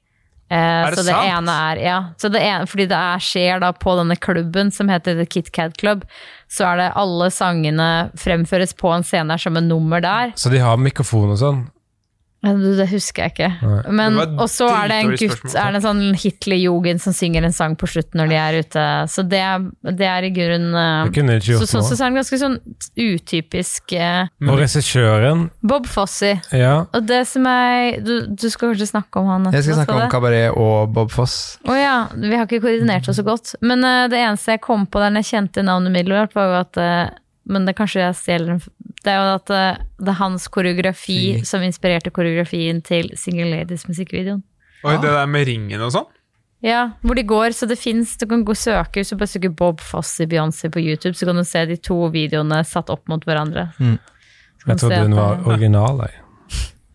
Eh, 0.48 0.56
Er 0.56 0.94
det 0.94 1.02
så 1.02 1.04
det 1.04 1.12
sant? 1.12 1.28
ene 1.28 1.54
er, 1.72 1.80
ja, 1.84 1.96
så 2.16 2.30
det 2.32 2.40
ene, 2.40 2.68
fordi 2.72 2.86
det 2.88 2.96
er, 2.96 3.20
skjer 3.20 3.60
da 3.60 3.74
på 3.76 3.98
denne 4.00 4.16
klubben 4.16 4.70
som 4.72 4.88
heter 4.88 5.18
The 5.20 5.26
Kit 5.28 5.50
Kat 5.52 5.76
Club, 5.76 6.06
så 6.48 6.70
er 6.70 6.78
det 6.80 6.86
alle 6.96 7.28
sangene 7.36 7.88
fremføres 8.16 8.72
på 8.80 8.94
en 8.96 9.04
scene 9.04 9.36
som 9.44 9.60
en 9.60 9.68
nummer 9.68 10.00
der. 10.00 10.32
Så 10.40 10.48
de 10.54 10.62
har 10.64 10.80
mikrofon 10.80 11.34
og 11.36 11.42
sånn? 11.42 11.66
Det 12.46 12.86
husker 12.92 13.24
jeg 13.26 13.32
ikke. 13.34 13.48
Men, 13.98 14.20
og 14.38 14.46
så 14.52 14.68
er 14.70 14.92
det 14.92 14.98
en 15.02 15.10
gutt, 15.18 15.42
er 15.58 15.72
det 15.74 15.80
en 15.80 15.84
sånn 15.84 16.02
Hitlerjugend 16.22 17.02
som 17.02 17.16
synger 17.18 17.44
en 17.48 17.56
sang 17.56 17.74
på 17.76 17.90
slutten 17.90 18.22
når 18.22 18.30
de 18.30 18.38
er 18.40 18.58
ute. 18.62 18.84
Så 19.12 19.26
det, 19.28 19.40
er- 19.42 19.66
det 19.98 20.06
er 20.08 20.28
i 20.28 20.30
grunnen 20.36 20.78
eh, 20.78 21.10
ikke 21.10 21.26
så, 21.26 21.40
gjort 21.58 21.66
så, 21.74 21.82
så, 21.82 21.98
er 21.98 22.06
den 22.14 22.20
ganske 22.22 22.40
sånn 22.44 22.58
utypisk 22.98 23.94
eh, 23.98 24.30
Og 24.48 24.62
regissøren, 24.62 25.48
Bob 25.66 25.90
Fossi. 25.90 26.36
ja. 26.56 26.76
Og 26.94 27.06
det 27.10 27.24
som 27.30 27.46
er 27.50 28.00
Du, 28.06 28.14
du 28.30 28.48
skal 28.54 28.72
kanskje 28.72 28.90
snakke 28.94 29.20
om 29.22 29.28
han 29.34 29.50
Jeg 29.56 29.66
skal 29.68 29.82
snakke 29.82 29.98
om? 29.98 30.08
Kabaret 30.12 30.54
og 30.58 30.94
Bob 30.96 31.12
Foss. 31.14 31.58
Å 31.68 31.76
ja, 31.78 31.96
vi 32.16 32.34
har 32.36 32.46
ikke 32.48 32.62
koordinert 32.64 33.08
oss 33.10 33.18
så 33.20 33.26
godt. 33.28 33.56
Men 33.66 33.84
eh, 33.84 34.06
det 34.14 34.22
eneste 34.22 34.56
jeg 34.56 34.64
kom 34.66 34.86
på 34.88 35.02
der 35.02 35.12
når 35.14 35.26
jeg 35.26 35.34
kjente 35.34 35.66
navnet 35.66 35.92
umiddelbart, 35.94 36.36
var 36.38 36.52
jo 36.54 36.60
at 36.62 36.80
eh, 36.86 37.08
Men 37.48 37.64
det 37.68 37.78
kanskje 37.78 38.02
jeg 38.04 38.16
stjeler 38.20 38.54
den 38.54 38.62
Det 39.06 39.14
er 39.14 39.18
jo 39.22 39.34
at 39.38 39.52
eh, 39.54 39.80
det 40.02 40.12
er 40.14 40.20
hans 40.20 40.48
koreografi 40.52 41.20
Fy. 41.40 41.46
som 41.48 41.64
inspirerte 41.64 42.12
koreografien 42.12 42.82
til 42.84 43.12
Single 43.16 43.50
Ladies 43.54 43.88
musikkvideoen. 43.88 44.44
Oi, 44.84 44.96
det 45.02 45.10
der 45.10 45.30
med 45.30 45.48
ringen 45.50 45.82
og 45.82 45.94
sånn? 45.96 46.08
Ja, 46.66 46.84
hvor 47.06 47.18
de 47.18 47.22
går, 47.28 47.54
så 47.54 47.68
det 47.70 47.78
fins 47.78 48.16
Du 48.18 48.26
kan 48.26 48.42
gå 48.46 48.56
og 48.56 48.58
søke, 48.58 48.98
hvis 48.98 49.12
du 49.14 49.18
bare 49.20 49.30
søker 49.30 49.54
Bob 49.54 49.82
i 49.82 50.26
Beyoncé 50.26 50.72
på 50.74 50.82
YouTube, 50.82 51.14
så 51.14 51.28
kan 51.30 51.38
du 51.38 51.44
se 51.46 51.66
de 51.70 51.78
to 51.78 51.98
videoene 52.10 52.64
satt 52.66 52.90
opp 52.90 53.08
mot 53.08 53.24
hverandre. 53.24 53.70
Mm. 53.78 54.00
Jeg 54.68 54.78
trodde 54.82 55.04
hun 55.04 55.16
var 55.16 55.46
original. 55.48 56.02
Jeg. 56.08 56.24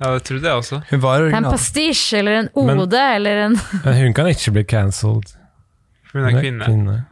Ja, 0.03 0.15
det 0.17 0.25
trodde 0.27 0.49
jeg 0.49 0.59
også. 0.59 0.81
Hun 0.91 1.03
var 1.03 1.23
Det 1.23 1.33
er 1.33 1.37
en 1.37 1.45
pastisje, 1.45 1.87
pastisj 1.87 2.19
eller 2.19 2.33
en 2.41 2.49
Men- 2.67 2.81
ode 2.81 3.03
eller 3.15 3.45
en 3.47 3.57
Men 3.85 3.95
hun 4.03 4.15
kan 4.15 4.27
ikke 4.27 4.53
bli 4.53 4.65
cancelled. 4.65 5.37
For 6.11 6.19
hun 6.19 6.29
er 6.37 6.43
kvinne. 6.43 7.05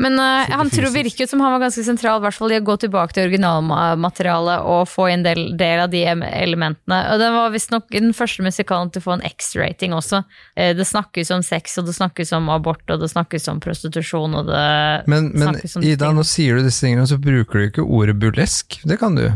Men 0.00 0.16
uh, 0.16 0.48
han 0.48 0.70
tror 0.72 0.92
virket 0.94 1.28
som 1.30 1.42
han 1.44 1.52
var 1.52 1.60
ganske 1.66 1.84
sentral, 1.84 2.20
i 2.20 2.24
hvert 2.24 2.36
fall 2.38 2.54
i 2.54 2.58
å 2.60 2.64
gå 2.64 2.76
tilbake 2.80 3.12
til 3.16 3.26
originalmaterialet 3.28 4.64
og 4.64 4.86
få 4.88 5.10
en 5.12 5.24
del, 5.26 5.42
del 5.60 5.82
av 5.84 5.90
de 5.92 6.00
elementene. 6.08 7.00
Og 7.12 7.20
det 7.20 7.28
var 7.34 7.52
visstnok 7.52 7.90
den 7.92 8.14
første 8.16 8.44
musikalen 8.46 8.92
til 8.94 9.02
å 9.02 9.06
få 9.08 9.18
en 9.18 9.26
X-rating 9.28 9.92
også. 9.96 10.22
Eh, 10.56 10.72
Det 10.78 10.86
snakkes 10.88 11.32
om 11.36 11.44
sex, 11.44 11.76
og 11.78 11.90
det 11.90 11.96
snakkes 11.98 12.32
om 12.38 12.48
abort, 12.52 12.84
og 12.88 13.02
det 13.02 13.10
snakkes 13.12 13.48
om 13.52 13.60
prostitusjon, 13.60 14.38
og 14.40 14.48
det 14.48 14.64
Men, 15.10 15.30
men 15.34 15.50
snakkes 15.50 15.76
om 15.76 15.84
Ida, 15.84 16.06
ting. 16.06 16.16
nå 16.16 16.24
sier 16.24 16.56
du 16.56 16.64
disse 16.64 16.86
tingene, 16.86 17.04
og 17.04 17.12
så 17.12 17.20
bruker 17.20 17.58
du 17.60 17.68
ikke 17.68 17.84
ordet 17.84 18.16
burlesk. 18.20 18.80
Det 18.88 18.98
kan 19.02 19.14
du. 19.20 19.28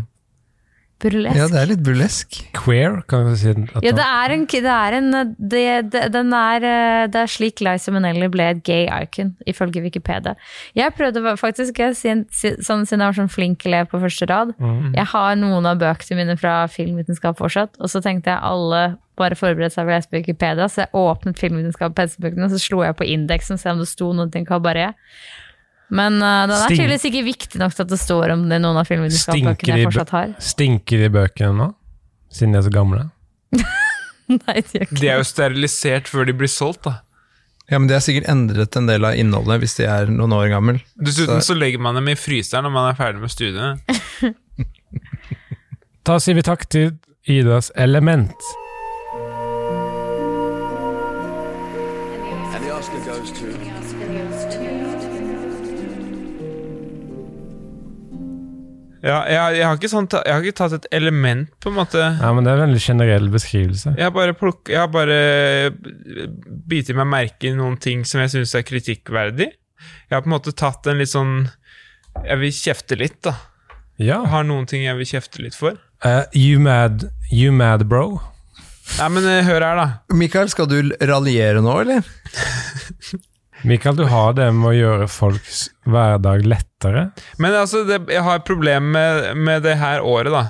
Burlesk. 1.03 1.37
Ja, 1.37 1.47
det 1.51 1.59
er 1.59 1.69
litt 1.69 1.83
burlesk. 1.85 2.37
Queer, 2.57 3.01
kan 3.11 3.27
vi 3.27 3.35
si. 3.37 3.53
Ja, 3.85 3.93
det 3.97 4.05
er 4.05 4.35
en, 4.35 4.45
det 4.47 4.71
er 4.73 4.97
en 4.99 5.11
det, 5.37 5.65
det, 5.93 6.03
den 6.15 6.33
er, 6.39 6.65
eh, 6.65 7.05
det 7.13 7.21
er 7.25 7.31
slik 7.31 7.61
Liza 7.65 7.93
Minnelli 7.93 8.31
ble 8.33 8.47
et 8.55 8.63
gay 8.65 8.87
icon, 8.87 9.35
ifølge 9.51 9.83
Wikipedia. 9.85 10.37
Jeg 10.79 10.95
prøvde 10.97 11.37
faktisk, 11.41 11.83
jeg, 11.83 11.99
siden, 11.99 12.25
sånn, 12.33 12.87
siden 12.87 13.05
jeg 13.05 13.11
var 13.11 13.19
sånn 13.19 13.33
flink 13.33 13.67
elev 13.69 13.91
på 13.93 14.01
første 14.01 14.29
rad, 14.31 14.55
jeg 14.95 15.07
har 15.13 15.39
noen 15.41 15.69
av 15.69 15.83
bøkene 15.83 16.23
mine 16.23 16.39
fra 16.41 16.63
filmvitenskap 16.71 17.41
fortsatt, 17.43 17.77
og 17.83 17.91
så 17.91 18.01
tenkte 18.05 18.33
jeg 18.33 18.47
alle 18.55 18.85
bare 19.19 19.37
forberedte 19.39 19.77
seg 19.77 19.85
for 19.85 19.93
å 19.93 19.99
lese 19.99 20.15
Wikipedia, 20.15 20.67
så 20.71 20.85
jeg 20.85 20.95
åpnet 20.99 21.39
filmvitenskap 21.39 21.93
på 21.93 22.01
pensebøkene, 22.03 22.51
så 22.51 22.61
slo 22.63 22.83
jeg 22.87 22.97
på 22.99 23.07
indeksen, 23.13 23.61
se 23.61 23.71
om 23.71 23.83
det 23.83 23.91
sto 23.91 24.11
noe 24.17 24.31
til 24.33 24.47
kabaret. 24.49 24.99
Men 25.91 26.17
uh, 26.23 26.47
den 26.49 26.55
er 26.57 26.63
Stink. 26.65 26.79
tydeligvis 26.81 27.05
ikke 27.11 27.25
viktig 27.27 27.61
nok 27.61 27.75
til 27.77 27.85
at 27.85 27.91
det 27.93 27.99
står 28.01 28.33
om 28.35 28.45
det 28.49 28.57
i 28.57 28.63
noen 28.65 28.79
av 28.81 28.87
filmvitenskapsbøkene 28.89 29.75
jeg 29.77 29.85
i 29.85 29.89
fortsatt 29.91 30.13
har. 30.17 30.31
Stinker 30.43 31.03
de 31.05 31.11
bøkene 31.13 31.53
nå? 31.59 31.67
Siden 32.35 32.55
de 32.57 32.59
er 32.63 32.67
så 32.67 32.73
gamle? 32.75 33.03
Nei, 34.35 34.55
det 34.65 34.79
er 34.81 34.87
ikke 34.87 34.97
De 35.03 35.09
er 35.13 35.19
jo 35.21 35.27
sterilisert 35.29 36.09
før 36.09 36.25
de 36.31 36.33
blir 36.41 36.49
solgt, 36.51 36.87
da. 36.89 36.95
Ja, 37.71 37.79
men 37.79 37.89
De 37.89 37.95
har 37.97 38.03
sikkert 38.05 38.27
endret 38.29 38.77
en 38.77 38.89
del 38.89 39.05
av 39.09 39.15
innholdet 39.17 39.61
hvis 39.63 39.77
de 39.79 39.87
er 39.89 40.11
noen 40.13 40.33
år 40.37 40.49
gammel. 40.53 40.81
Dessuten 41.01 41.41
Så- 41.41 41.53
så 41.53 41.59
legger 41.61 41.81
man 41.81 41.95
dem 41.97 42.09
i 42.13 42.17
fryseren 42.19 42.65
når 42.67 42.73
man 42.75 42.91
er 42.91 42.99
ferdig 42.99 43.21
med 43.25 43.33
studiene. 43.33 43.79
Da 46.05 46.19
sier 46.21 46.37
vi 46.37 46.43
takk 46.45 46.67
til 46.69 46.91
Idas 47.33 47.71
Element. 47.81 48.35
Ja, 59.05 59.19
jeg, 59.29 59.59
jeg, 59.59 59.65
har 59.69 59.77
ikke 59.77 59.91
sånn, 59.93 60.07
ta- 60.09 60.23
jeg 60.25 60.33
har 60.33 60.45
ikke 60.47 60.57
tatt 60.63 60.75
et 60.79 60.87
element, 60.97 61.51
på 61.61 61.69
en 61.69 61.77
måte. 61.77 62.01
Ja, 62.01 62.31
men 62.33 62.47
Det 62.47 62.53
er 62.55 62.61
en 62.63 62.67
veldig 62.71 62.81
generell 62.81 63.27
beskrivelse. 63.35 63.93
Jeg 63.99 64.07
har 64.07 64.15
bare, 64.17 64.33
pluk, 64.39 64.63
jeg 64.73 64.81
har 64.81 64.89
bare 64.93 65.19
bitt 66.73 66.89
meg 66.97 67.11
merke 67.13 67.51
i 67.51 67.57
noen 67.57 67.77
ting 67.85 68.07
som 68.09 68.23
jeg 68.23 68.33
syns 68.33 68.55
er 68.57 68.65
kritikkverdig. 68.65 69.51
Jeg 70.09 70.15
har 70.17 70.23
på 70.25 70.31
en 70.31 70.37
måte 70.39 70.55
tatt 70.57 70.87
en 70.89 70.97
litt 71.03 71.11
sånn 71.13 71.51
Jeg 72.25 72.39
vil 72.41 72.53
kjefte 72.57 72.97
litt, 72.97 73.19
da. 73.27 73.35
Ja. 73.99 74.23
Jeg 74.23 74.31
har 74.33 74.47
noen 74.49 74.65
ting 74.71 74.87
jeg 74.87 74.97
vil 74.97 75.09
kjefte 75.11 75.43
litt 75.45 75.57
for. 75.59 75.77
Uh, 76.05 76.25
you 76.33 76.61
mad, 76.63 77.11
you 77.31 77.53
mad 77.53 77.85
bro? 77.91 78.21
Nei, 78.99 79.09
men 79.13 79.27
eh, 79.29 79.43
hør 79.45 79.65
her, 79.65 79.77
da. 79.81 79.87
Mikael, 80.15 80.49
skal 80.53 80.69
du 80.71 80.79
raljere 81.01 81.61
nå, 81.65 81.77
eller? 81.85 82.05
Mikael, 83.65 83.97
du 83.97 84.05
har 84.11 84.35
det 84.37 84.51
med 84.53 84.69
å 84.69 84.75
gjøre 84.77 85.07
folks 85.09 85.63
hverdag 85.89 86.45
lettere. 86.45 87.07
Men 87.41 87.55
altså, 87.57 87.81
det, 87.89 88.03
jeg 88.13 88.23
har 88.27 88.41
et 88.41 88.47
problem 88.49 88.91
med, 88.93 89.31
med 89.41 89.63
det 89.65 89.77
her 89.81 90.05
året, 90.05 90.33
da. 90.35 90.43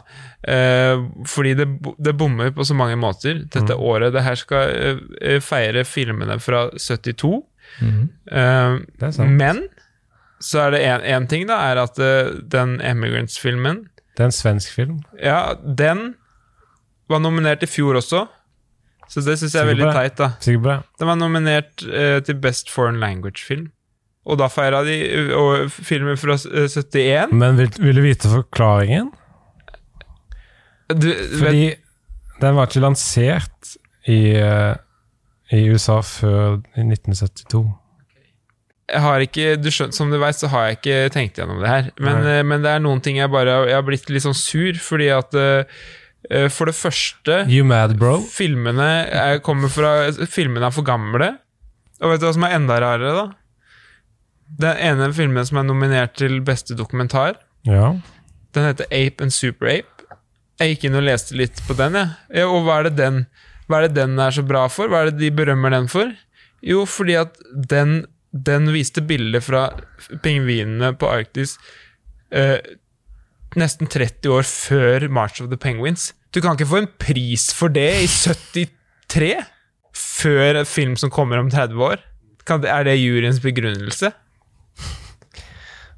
Eh, 0.51 1.05
fordi 1.31 1.55
det, 1.61 1.67
det 2.05 2.17
bommer 2.21 2.51
på 2.57 2.67
så 2.67 2.75
mange 2.77 2.97
måter. 3.01 3.45
Dette 3.55 3.77
året 3.79 4.13
det 4.17 4.25
her 4.27 4.37
skal 4.41 4.99
eh, 5.23 5.39
feire 5.45 5.85
filmene 5.89 6.41
fra 6.43 6.67
72. 6.75 7.33
Eh, 7.81 8.77
Det 8.99 9.09
er 9.09 9.15
sant. 9.15 9.39
men 9.41 9.63
så 10.45 10.67
er 10.67 10.75
det 10.75 10.83
én 11.15 11.25
ting, 11.31 11.47
da, 11.49 11.57
er 11.71 11.81
at 11.87 11.99
eh, 12.03 12.35
den 12.53 12.77
Emigrants-filmen 12.85 13.87
Det 14.15 14.21
er 14.27 14.29
en 14.29 14.35
svensk 14.37 14.75
film. 14.77 14.99
Ja, 15.23 15.55
den 15.65 16.11
var 17.09 17.23
nominert 17.25 17.63
i 17.65 17.71
fjor 17.71 17.97
også. 18.03 18.27
Så 19.09 19.21
det 19.25 19.37
syns 19.39 19.55
jeg 19.55 19.63
er 19.63 19.71
veldig 19.73 19.93
teit, 19.95 20.19
da. 20.19 20.31
Den 20.99 21.11
var 21.11 21.19
nominert 21.21 21.85
eh, 21.87 22.19
til 22.25 22.39
Best 22.41 22.71
Foreign 22.73 23.01
Language-film. 23.03 23.69
Og 24.25 24.39
da 24.41 24.49
feira 24.49 24.81
de 24.87 24.97
eh, 25.05 25.33
og 25.37 25.71
filmer 25.75 26.17
fra 26.21 26.39
eh, 26.49 26.69
71. 26.71 27.35
Men 27.37 27.59
vil, 27.61 27.71
vil 27.79 28.01
du 28.01 28.05
vite 28.05 28.31
forklaringen? 28.33 29.11
Du, 30.89 31.09
vet, 31.09 31.39
Fordi 31.41 31.65
den 32.41 32.57
var 32.57 32.69
ikke 32.69 32.83
lansert 32.85 33.75
i, 34.09 34.35
eh, 34.37 34.75
i 35.53 35.65
USA 35.73 36.01
før 36.05 36.61
i 36.77 36.85
1972. 36.85 37.65
jeg 38.93 39.01
har 39.01 39.25
ikke, 39.25 39.57
du 39.57 39.71
skjønner, 39.73 39.97
Som 39.97 40.11
du 40.13 40.19
veit, 40.21 40.37
så 40.37 40.49
har 40.53 40.67
jeg 40.69 40.79
ikke 40.81 40.99
tenkt 41.15 41.39
gjennom 41.41 41.61
det 41.63 41.69
her. 41.71 41.91
Men, 41.99 42.25
eh, 42.29 42.43
men 42.45 42.65
det 42.65 42.73
er 42.73 42.83
noen 42.85 43.01
ting 43.05 43.17
jeg 43.21 43.33
bare 43.33 43.63
Jeg 43.69 43.77
har 43.79 43.87
blitt 43.87 44.11
litt 44.13 44.25
sånn 44.25 44.37
sur, 44.37 44.77
fordi 44.81 45.09
at 45.13 45.35
eh, 45.35 45.65
eh, 45.65 45.93
For 46.49 46.65
det 46.71 46.75
første 46.79 47.43
You 47.53 47.65
mad 47.69 47.99
bro? 48.01 48.19
Filmene 48.33 48.87
er, 49.13 49.41
fra 49.69 49.91
Filmene 50.31 50.67
er 50.71 50.73
for 50.75 50.87
gamle. 50.87 51.35
Og 52.01 52.11
vet 52.15 52.21
du 52.23 52.27
hva 52.27 52.33
som 52.37 52.47
er 52.49 52.55
enda 52.57 52.79
rarere, 52.81 53.13
da? 53.19 53.27
Den 54.61 54.77
ene 54.87 55.09
filmen 55.17 55.47
som 55.49 55.59
er 55.61 55.67
nominert 55.69 56.15
til 56.21 56.41
beste 56.45 56.75
dokumentar, 56.79 57.37
Ja. 57.67 57.95
den 58.55 58.65
heter 58.69 58.85
Ape 58.93 59.23
and 59.25 59.33
Super 59.33 59.67
Ape. 59.73 60.05
Jeg 60.61 60.75
gikk 60.77 60.85
inn 60.89 60.95
og 61.01 61.03
leste 61.07 61.35
litt 61.37 61.61
på 61.67 61.75
den, 61.77 61.95
jeg. 61.99 62.09
Ja, 62.41 62.45
og 62.47 62.65
hva 62.67 62.81
er 62.81 62.89
det 62.91 62.97
den 63.01 63.27
Hva 63.67 63.79
er 63.81 63.89
det 63.89 63.95
den 63.97 64.19
er 64.21 64.31
så 64.31 64.43
bra 64.47 64.67
for? 64.69 64.89
Hva 64.93 65.01
er 65.03 65.11
det 65.11 65.19
de 65.23 65.31
berømmer 65.33 65.73
den 65.73 65.89
for? 65.89 66.11
Jo, 66.63 66.85
fordi 66.85 67.15
at 67.17 67.39
den, 67.69 68.05
den 68.33 68.69
viste 68.73 69.01
bilder 69.01 69.41
fra 69.41 69.63
pingvinene 70.23 70.93
på 71.01 71.09
Arktis 71.09 71.57
eh, 72.31 72.59
nesten 73.61 73.87
30 73.91 74.31
år 74.35 74.47
før 74.49 75.09
March 75.13 75.41
of 75.43 75.51
the 75.51 75.59
Penguins. 75.61 76.13
Du 76.35 76.41
kan 76.43 76.57
ikke 76.57 76.67
få 76.71 76.81
en 76.83 76.89
pris 76.99 77.49
for 77.55 77.71
det 77.73 77.89
i 78.03 78.09
73? 78.11 79.45
Før 79.95 80.61
en 80.63 80.67
film 80.67 80.97
som 80.99 81.11
kommer 81.15 81.39
om 81.39 81.51
30 81.53 81.79
år? 81.87 82.03
Kan, 82.45 82.61
det- 82.65 82.71
er 82.75 82.85
det 82.85 82.99
juryens 82.99 83.39
begrunnelse? 83.41 84.11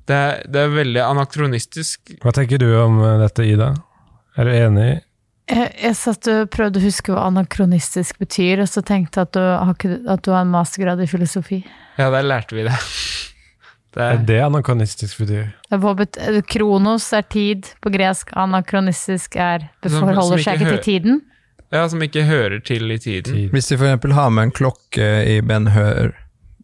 Det 0.06 0.14
er, 0.14 0.42
det 0.46 0.60
er 0.62 0.68
veldig 0.70 1.00
anakronistisk. 1.02 2.12
Hva 2.22 2.30
tenker 2.36 2.60
du 2.62 2.68
om 2.78 3.00
eh, 3.02 3.16
dette, 3.24 3.42
Ida? 3.48 3.72
Er 4.38 4.46
du 4.46 4.52
enig? 4.54 4.86
Jeg, 5.50 5.72
jeg 5.82 5.96
satt 5.98 6.28
og 6.30 6.48
prøvde 6.54 6.78
å 6.78 6.84
huske 6.84 7.10
hva 7.14 7.24
anakronistisk 7.30 8.18
betyr, 8.22 8.62
og 8.62 8.70
så 8.70 8.82
tenkte 8.86 9.22
jeg 9.24 9.30
at 9.30 9.34
du 9.34 10.08
at 10.12 10.22
du 10.26 10.30
har 10.34 10.44
en 10.44 10.52
mastergrad 10.54 11.02
i 11.02 11.08
filosofi. 11.10 11.60
Ja, 11.98 12.10
der 12.14 12.26
lærte 12.26 12.54
vi 12.58 12.66
det. 12.68 12.74
Det 13.96 14.04
Er 14.04 14.18
det 14.28 14.40
anakronistisk 14.44 15.18
betyr? 15.22 15.46
Det 15.70 15.78
var 15.80 16.02
kronos 16.52 17.06
er 17.16 17.22
tid 17.32 17.64
på 17.80 17.88
gresk, 17.94 18.28
anakronistisk 18.36 19.36
er 19.40 19.70
det 19.82 19.92
forholder 19.94 20.42
seg 20.44 20.60
ikke 20.60 20.74
til 20.76 20.82
tiden. 20.84 21.22
ja, 21.72 21.86
som 21.88 22.02
ikke 22.04 22.26
hører 22.28 22.60
til 22.60 22.90
i 22.92 22.98
tiden. 22.98 23.32
Tid. 23.32 23.48
Hvis 23.54 23.68
de 23.72 23.78
f.eks. 23.80 24.12
har 24.12 24.28
med 24.30 24.42
en 24.50 24.52
klokke 24.52 25.08
i 25.32 25.40
Ben 25.40 25.66
Hør, 25.72 26.12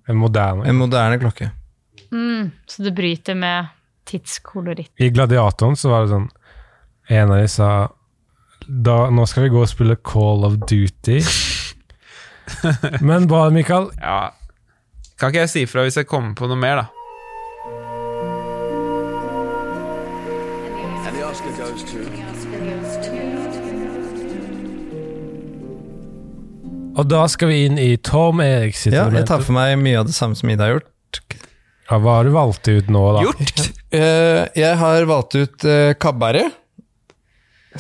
En 0.09 0.16
moderne. 0.18 0.66
en 0.68 0.77
moderne 0.77 1.18
klokke 1.18 1.51
Mm, 2.12 2.51
så 2.68 2.83
det 2.85 2.92
bryter 2.95 3.35
med 3.35 3.66
tidskoloritt. 4.05 4.90
I 5.01 5.09
Gladiatoren 5.09 5.77
så 5.77 5.88
var 5.88 6.03
det 6.05 6.11
sånn 6.12 6.29
En 7.09 7.31
av 7.33 7.38
de 7.40 7.49
sa 7.49 7.88
da, 8.68 9.09
Nå 9.11 9.25
skal 9.27 9.42
vi 9.47 9.49
gå 9.55 9.62
og 9.62 9.68
spille 9.71 9.97
Call 9.97 10.45
of 10.45 10.59
Duty. 10.68 11.23
Men 13.01 13.27
hva, 13.31 13.47
Mikael. 13.51 13.88
Ja. 13.99 14.31
Kan 15.18 15.33
ikke 15.33 15.47
jeg 15.47 15.51
si 15.55 15.64
fra 15.71 15.83
hvis 15.87 15.97
jeg 15.97 16.07
kommer 16.11 16.35
på 16.38 16.47
noe 16.51 16.59
mer, 16.61 16.83
da? 16.83 17.02
Oscar 21.42 21.64
goes 21.64 21.83
to. 21.83 21.98
Og 26.92 27.09
da 27.09 27.22
skal 27.31 27.48
vi 27.50 27.62
inn 27.66 27.78
i 27.81 27.96
Tom 28.05 28.42
Erik 28.44 28.76
sitt 28.76 28.94
Ja, 28.94 29.09
jeg 29.11 29.24
tar 29.26 29.42
for 29.42 29.57
meg 29.57 29.74
mye 29.81 30.02
av 30.02 30.11
det 30.11 30.14
samme 30.14 30.37
som 30.38 30.50
Ida 30.52 30.68
har 30.68 30.76
gjort. 30.76 30.90
Ja, 31.88 31.98
hva 31.98 32.18
har 32.18 32.28
du 32.28 32.35
valgt 32.37 32.68
ut 32.68 32.90
nå, 32.92 33.02
da? 33.16 33.24
Gjort! 33.26 33.64
Uh, 33.90 34.44
jeg 34.62 34.78
har 34.85 35.09
valgt 35.09 35.35
ut 35.35 35.66
uh, 35.66 35.94
Kabaret. 35.98 36.61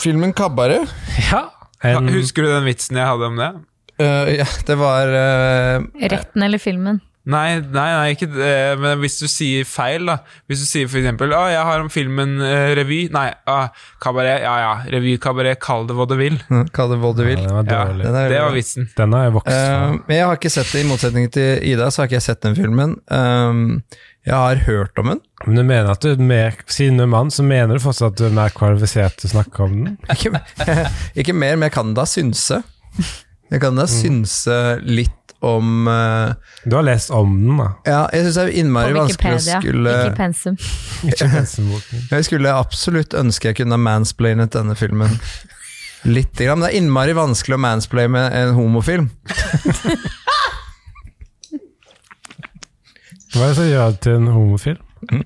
Filmen 0.00 0.32
Kabaret. 0.34 0.90
Ja. 1.28 1.44
En, 1.84 2.08
Husker 2.14 2.46
du 2.46 2.50
den 2.50 2.66
vitsen 2.66 2.98
jeg 2.98 3.10
hadde 3.12 3.30
om 3.30 3.38
det? 3.38 3.52
Uh, 4.00 4.26
ja, 4.40 4.48
det 4.66 4.78
var 4.80 5.12
eh, 5.12 6.08
Retten 6.10 6.46
eller 6.46 6.62
filmen? 6.62 7.02
Nei, 7.24 7.60
nei, 7.60 7.84
nei, 7.94 8.06
ikke 8.16 8.26
det. 8.32 8.78
Men 8.82 8.98
hvis 8.98 9.20
du 9.22 9.28
sier 9.30 9.62
feil, 9.68 10.08
da. 10.10 10.16
Hvis 10.50 10.64
du 10.64 10.66
sier 10.66 10.88
for 10.90 10.98
eksempel 10.98 11.30
Å, 11.36 11.42
jeg 11.52 11.62
har 11.68 11.84
om 11.84 11.90
filmen 11.92 12.32
eh, 12.42 12.72
revy. 12.74 13.04
Nei, 13.14 13.28
ah, 13.46 13.68
kabaret. 14.02 14.40
Ja 14.42 14.54
ja, 14.58 14.72
revy, 14.90 15.12
kabaret, 15.22 15.60
kall 15.62 15.86
det 15.86 15.94
hva 15.94 16.08
du 16.10 16.16
vil. 16.18 16.40
Kall 16.74 16.90
det 16.90 16.98
hva 16.98 17.12
du 17.14 17.22
vil. 17.22 17.38
Ja, 17.44 17.62
det, 17.62 17.76
var 17.78 17.92
Ja. 17.94 17.98
Den 18.02 18.18
er- 18.24 18.28
det 18.34 18.40
var 18.42 18.56
vitsen. 18.56 18.88
Den 18.98 19.14
har 19.14 19.28
jeg 19.28 19.36
vokst 19.38 19.52
Eh, 19.54 19.68
fra. 19.68 19.92
men 20.08 20.16
jeg 20.16 20.26
har 20.26 20.36
ikke 20.40 20.50
sett 20.56 20.72
det, 20.72 20.82
i 20.82 20.88
motsetning 20.90 21.30
til 21.38 21.62
Ida, 21.72 21.90
så 21.94 22.02
har 22.02 22.10
ikke 22.10 22.18
jeg 22.18 22.26
sett 22.26 22.42
den 22.42 22.58
filmen. 22.58 22.96
Um, 23.10 23.82
jeg 24.26 24.34
har 24.34 24.56
hørt 24.66 24.98
om 24.98 25.06
den. 25.14 25.20
Men 25.46 25.56
du 25.56 25.62
mener 25.62 25.90
at 25.94 26.00
du 26.02 26.10
er 26.12 26.18
mer, 26.22 26.54
siden 26.70 26.98
du 26.98 27.02
er 27.06 27.10
mann, 27.14 27.30
så 27.30 27.42
mener 27.46 27.74
du 27.78 27.82
fortsatt 27.82 28.12
at 28.12 28.18
du 28.18 28.26
er 28.26 28.34
mer 28.34 28.50
kvalifisert 28.54 29.16
til 29.22 29.30
å 29.30 29.34
snakke 29.38 29.62
om 29.66 29.78
den? 29.84 29.96
Ikke, 30.14 30.42
ikke 31.22 31.34
mer, 31.34 31.54
men 31.56 31.70
jeg 31.70 31.74
kan 31.78 31.94
da 31.94 32.02
synse. 32.06 32.62
Jeg 33.52 33.60
kan 33.60 33.76
da 33.76 33.84
synse 33.90 34.54
litt 34.86 35.18
om 35.44 35.88
eh, 35.90 36.32
Du 36.64 36.76
har 36.78 36.84
lest 36.86 37.10
om 37.12 37.32
den, 37.42 37.58
da. 37.58 37.66
Ja, 37.84 38.02
jeg 38.14 38.24
syns 38.28 38.36
det 38.38 38.42
er 38.44 38.50
På 38.52 38.58
innmari 38.62 38.92
vanskelig 38.96 39.32
å 39.32 39.36
Wikipedia, 39.36 39.60
skulle 39.60 39.94
ikke 39.98 40.16
pensum. 40.20 40.56
Ikke 41.10 41.28
penselboken. 41.32 42.04
Jeg 42.14 42.28
skulle 42.28 42.52
absolutt 42.54 43.16
ønske 43.18 43.50
jeg 43.50 43.56
kunne 43.58 43.74
ha 43.74 43.82
mansplainet 43.82 44.52
denne 44.54 44.76
filmen. 44.78 45.16
Litt, 46.06 46.30
grann, 46.38 46.58
men 46.60 46.68
det 46.68 46.72
er 46.72 46.78
innmari 46.80 47.12
vanskelig 47.18 47.56
å 47.58 47.62
mansplaine 47.62 48.22
en 48.38 48.54
homofilm. 48.56 49.08
Hva 53.32 53.46
er 53.46 53.48
det 53.48 53.56
som 53.56 53.68
gjør 53.68 53.92
det 53.94 54.00
til 54.04 54.16
en 54.20 54.30
homofilm? 54.32 55.22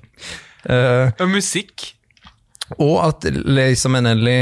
Eh, 0.67 1.11
Og 1.21 1.29
musikk. 1.31 1.93
og 2.77 2.95
at 3.05 3.27
Lisa 3.31 3.89
Menelli 3.91 4.39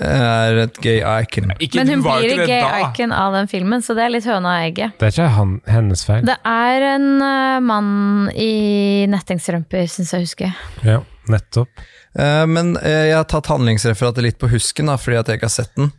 er 0.00 0.56
et 0.64 0.78
gay 0.82 1.00
icon. 1.02 1.52
Ikke, 1.58 1.78
Men 1.82 1.88
hun 1.92 2.02
blir 2.06 2.24
ikke 2.28 2.40
det 2.42 2.46
gay 2.48 2.62
da. 2.64 2.90
icon 2.90 3.12
av 3.12 3.32
den 3.36 3.48
filmen, 3.50 3.82
så 3.84 3.94
det 3.98 4.04
er 4.06 4.14
litt 4.14 4.26
høna 4.28 4.48
og 4.54 4.66
egget. 4.68 4.94
Det 4.98 5.08
er 5.08 5.12
ikke 5.14 5.28
han, 5.36 5.60
hennes 5.68 6.04
feil. 6.08 6.24
Det 6.26 6.36
er 6.48 6.86
en 6.94 7.08
uh, 7.22 7.58
mann 7.64 8.30
i 8.34 9.06
nettingstrømper, 9.12 9.86
syns 9.90 10.12
jeg 10.16 10.26
husker. 10.26 10.54
Ja, 10.86 11.00
nettopp. 11.32 11.70
Uh, 12.18 12.44
men 12.48 12.76
uh, 12.80 12.88
jeg 12.88 13.16
har 13.18 13.28
tatt 13.30 13.50
handlingsreferatet 13.52 14.22
litt 14.24 14.38
på 14.40 14.48
husken, 14.52 14.86
da, 14.90 14.96
fordi 15.00 15.20
at 15.20 15.28
jeg 15.28 15.40
ikke 15.40 15.50
har 15.50 15.56
sett 15.60 15.74
den. 15.78 15.92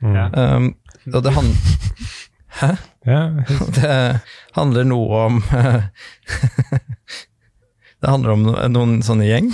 Mm. 0.00 0.14
Um, 0.34 0.74
og 1.10 1.22
det, 1.24 1.32
han, 1.36 1.52
Ja, 3.08 3.20
det 3.76 4.20
handler 4.56 4.84
noe 4.88 5.20
om 5.26 5.42
Det 8.00 8.08
handler 8.08 8.32
om 8.32 8.42
no- 8.48 8.56
noen 8.72 9.02
sånne 9.04 9.26
gjeng. 9.28 9.50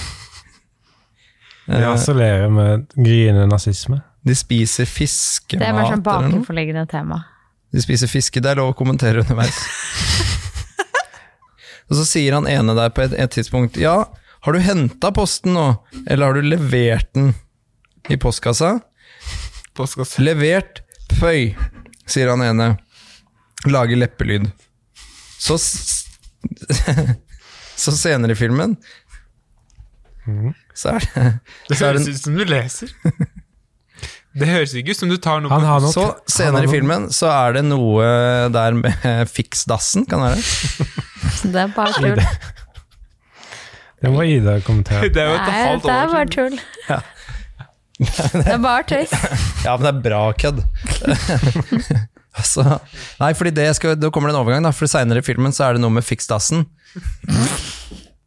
Vi 1.67 1.75
Eh, 1.75 1.83
harselerer 1.89 2.51
med 2.51 2.87
gryende 2.95 3.47
nazisme. 3.51 4.01
de 4.27 4.35
spiser 4.35 4.87
Det 5.59 5.67
er 5.67 5.73
bare 5.73 5.91
sånn 5.93 6.03
bakenforliggende 6.03 6.87
tema. 6.91 7.25
De 7.73 7.81
spiser 7.83 8.07
fiske, 8.11 8.41
det 8.43 8.51
er 8.51 8.57
lov 8.61 8.73
å 8.73 8.77
kommentere 8.79 9.21
underveis. 9.23 9.57
og 11.91 11.97
så 11.99 12.07
sier 12.09 12.35
han 12.35 12.47
ene 12.51 12.75
der 12.79 12.91
på 12.95 13.03
et, 13.05 13.13
et 13.15 13.31
tidspunkt 13.35 13.77
Ja, 13.79 14.05
har 14.47 14.55
du 14.55 14.61
henta 14.63 15.11
posten 15.15 15.55
nå, 15.57 15.67
eller 16.07 16.27
har 16.31 16.39
du 16.39 16.47
levert 16.47 17.11
den 17.15 17.33
i 18.11 18.17
postkassa? 18.23 18.77
postkassa. 19.77 20.23
Levert, 20.25 20.81
pøy, 21.21 21.51
sier 22.09 22.31
han 22.33 22.43
ene. 22.47 22.71
Lager 23.67 23.99
leppelyd. 23.99 24.47
Så 25.39 25.59
s- 25.59 26.07
Så 27.77 27.93
senere 27.93 28.33
i 28.33 28.39
filmen 28.39 28.77
så 30.77 30.95
er 30.97 31.05
det, 31.07 31.25
Det 31.69 31.77
så 31.79 31.87
er 31.87 31.93
høres 31.97 32.09
ut 32.09 32.23
som 32.25 32.37
du 32.39 32.45
leser. 32.49 32.93
Det 34.37 34.49
høres 34.51 34.75
ikke 34.77 34.93
ut 34.93 34.99
som 35.01 35.09
du 35.09 35.17
tar 35.23 35.41
noe 35.41 35.49
Han 35.55 35.65
har 35.65 35.81
nok, 35.81 35.95
Så 35.95 36.03
senere 36.29 36.67
i 36.69 36.71
filmen 36.71 37.07
så 37.15 37.31
er 37.33 37.55
det 37.57 37.63
noe 37.71 38.05
der 38.53 38.77
med 38.77 39.29
fiksdassen, 39.37 40.05
kan 40.11 40.21
være? 40.27 40.43
Det 41.53 41.61
er 41.63 41.73
bare 41.75 41.93
tull. 41.97 42.21
Det 44.03 44.11
må 44.13 44.23
Ida 44.29 44.59
kommentere. 44.67 45.09
Det 45.09 45.23
er 45.23 45.31
jo 45.31 45.37
et 45.39 45.47
Nei, 45.49 45.63
halvt 45.71 45.87
det 45.87 45.95
er 45.97 46.11
bare 46.13 46.33
tull. 46.37 46.59
tull. 46.87 47.05
Det 48.45 48.53
er 48.53 48.59
bare 48.61 48.85
tøys. 48.85 49.13
Ja, 49.65 49.73
men 49.79 49.87
det 49.87 49.91
er 49.95 50.01
bra 50.05 50.19
kødd. 50.37 50.59
altså, 52.37 52.65
nei, 53.23 53.31
fordi 53.39 53.55
det 53.57 53.71
skal, 53.79 53.97
Da 53.97 54.11
kommer 54.13 54.29
det 54.29 54.37
en 54.37 54.41
overgang, 54.43 54.67
da, 54.69 54.73
for 54.77 54.85
senere 54.91 55.23
i 55.23 55.25
filmen 55.25 55.55
så 55.57 55.65
er 55.71 55.79
det 55.79 55.83
noe 55.87 55.95
med 55.97 56.05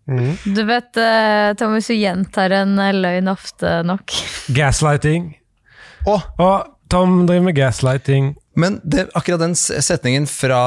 fiksdassen. 0.09 0.55
Du 0.55 0.63
vet, 0.67 0.97
eh, 0.97 1.53
Thomas, 1.59 1.87
du 1.87 1.95
gjentar 1.95 2.55
en 2.57 2.79
eh, 2.79 2.95
løgn 2.95 3.31
ofte 3.31 3.79
nok. 3.87 4.15
Gaslighting. 4.57 5.31
Oh. 6.07 6.23
Og 6.39 6.75
Tom 6.89 7.27
driver 7.27 7.45
med 7.45 7.55
gaslighting. 7.55 8.35
Men 8.55 8.79
det, 8.83 9.09
akkurat 9.13 9.39
den 9.39 9.55
setningen 9.55 10.25
fra 10.27 10.61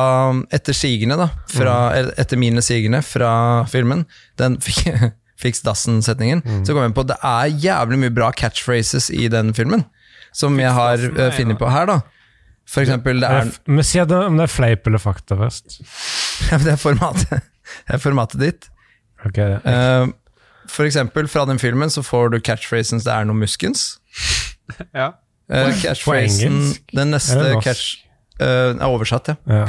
etter 0.55 0.76
sigende, 0.76 1.18
da, 1.18 1.28
fra, 1.50 1.74
mm. 1.90 2.12
etter 2.22 2.38
mine 2.40 2.62
sigende 2.62 3.02
fra 3.05 3.33
filmen, 3.70 4.05
den 4.40 4.57
Fiks 4.62 5.62
dassen-setningen, 5.66 6.44
så 6.62 6.72
kom 6.72 6.87
jeg 6.87 6.94
på 6.94 7.05
at 7.05 7.11
det 7.11 7.18
er 7.26 7.59
jævlig 7.66 7.98
mye 8.05 8.14
bra 8.14 8.31
catchphrases 8.38 9.11
i 9.11 9.26
den 9.33 9.50
filmen, 9.57 9.85
som 10.33 10.57
jeg 10.62 10.72
har 10.72 11.02
uh, 11.11 11.28
funnet 11.35 11.59
på 11.61 11.68
her, 11.74 11.90
da. 11.90 11.98
For 12.70 12.87
eksempel, 12.87 13.18
det 13.20 13.28
er, 13.28 13.50
Men 13.66 13.85
Si 13.85 13.98
om 14.00 14.38
det 14.38 14.46
er 14.46 14.52
fleip 14.52 14.87
eller 14.87 15.02
fakta 15.02 15.37
først. 15.37 15.81
det 16.64 16.76
er 16.76 16.81
formatet, 16.81 17.42
det 17.88 17.98
er 17.98 18.00
formatet 18.00 18.46
ditt. 18.46 18.71
Ok, 19.26 19.37
ja. 19.38 19.58
Eh, 19.64 20.06
for 20.70 20.87
eksempel, 20.87 21.28
fra 21.28 21.44
den 21.48 21.58
filmen 21.58 21.90
så 21.90 22.02
får 22.06 22.30
du 22.32 22.40
catchphrasen 22.40 22.98
'det 23.02 23.12
er 23.12 23.24
noe 23.24 23.37
muskens'. 23.37 23.98
Ja. 24.94 25.11
Uh, 25.52 25.68
catchphrasen, 25.82 26.74
den 26.96 27.11
neste 27.11 27.58
catch 27.61 28.06
uh, 28.40 28.72
er 28.72 28.87
oversatt, 28.87 29.28
ja. 29.28 29.35
ja. 29.46 29.66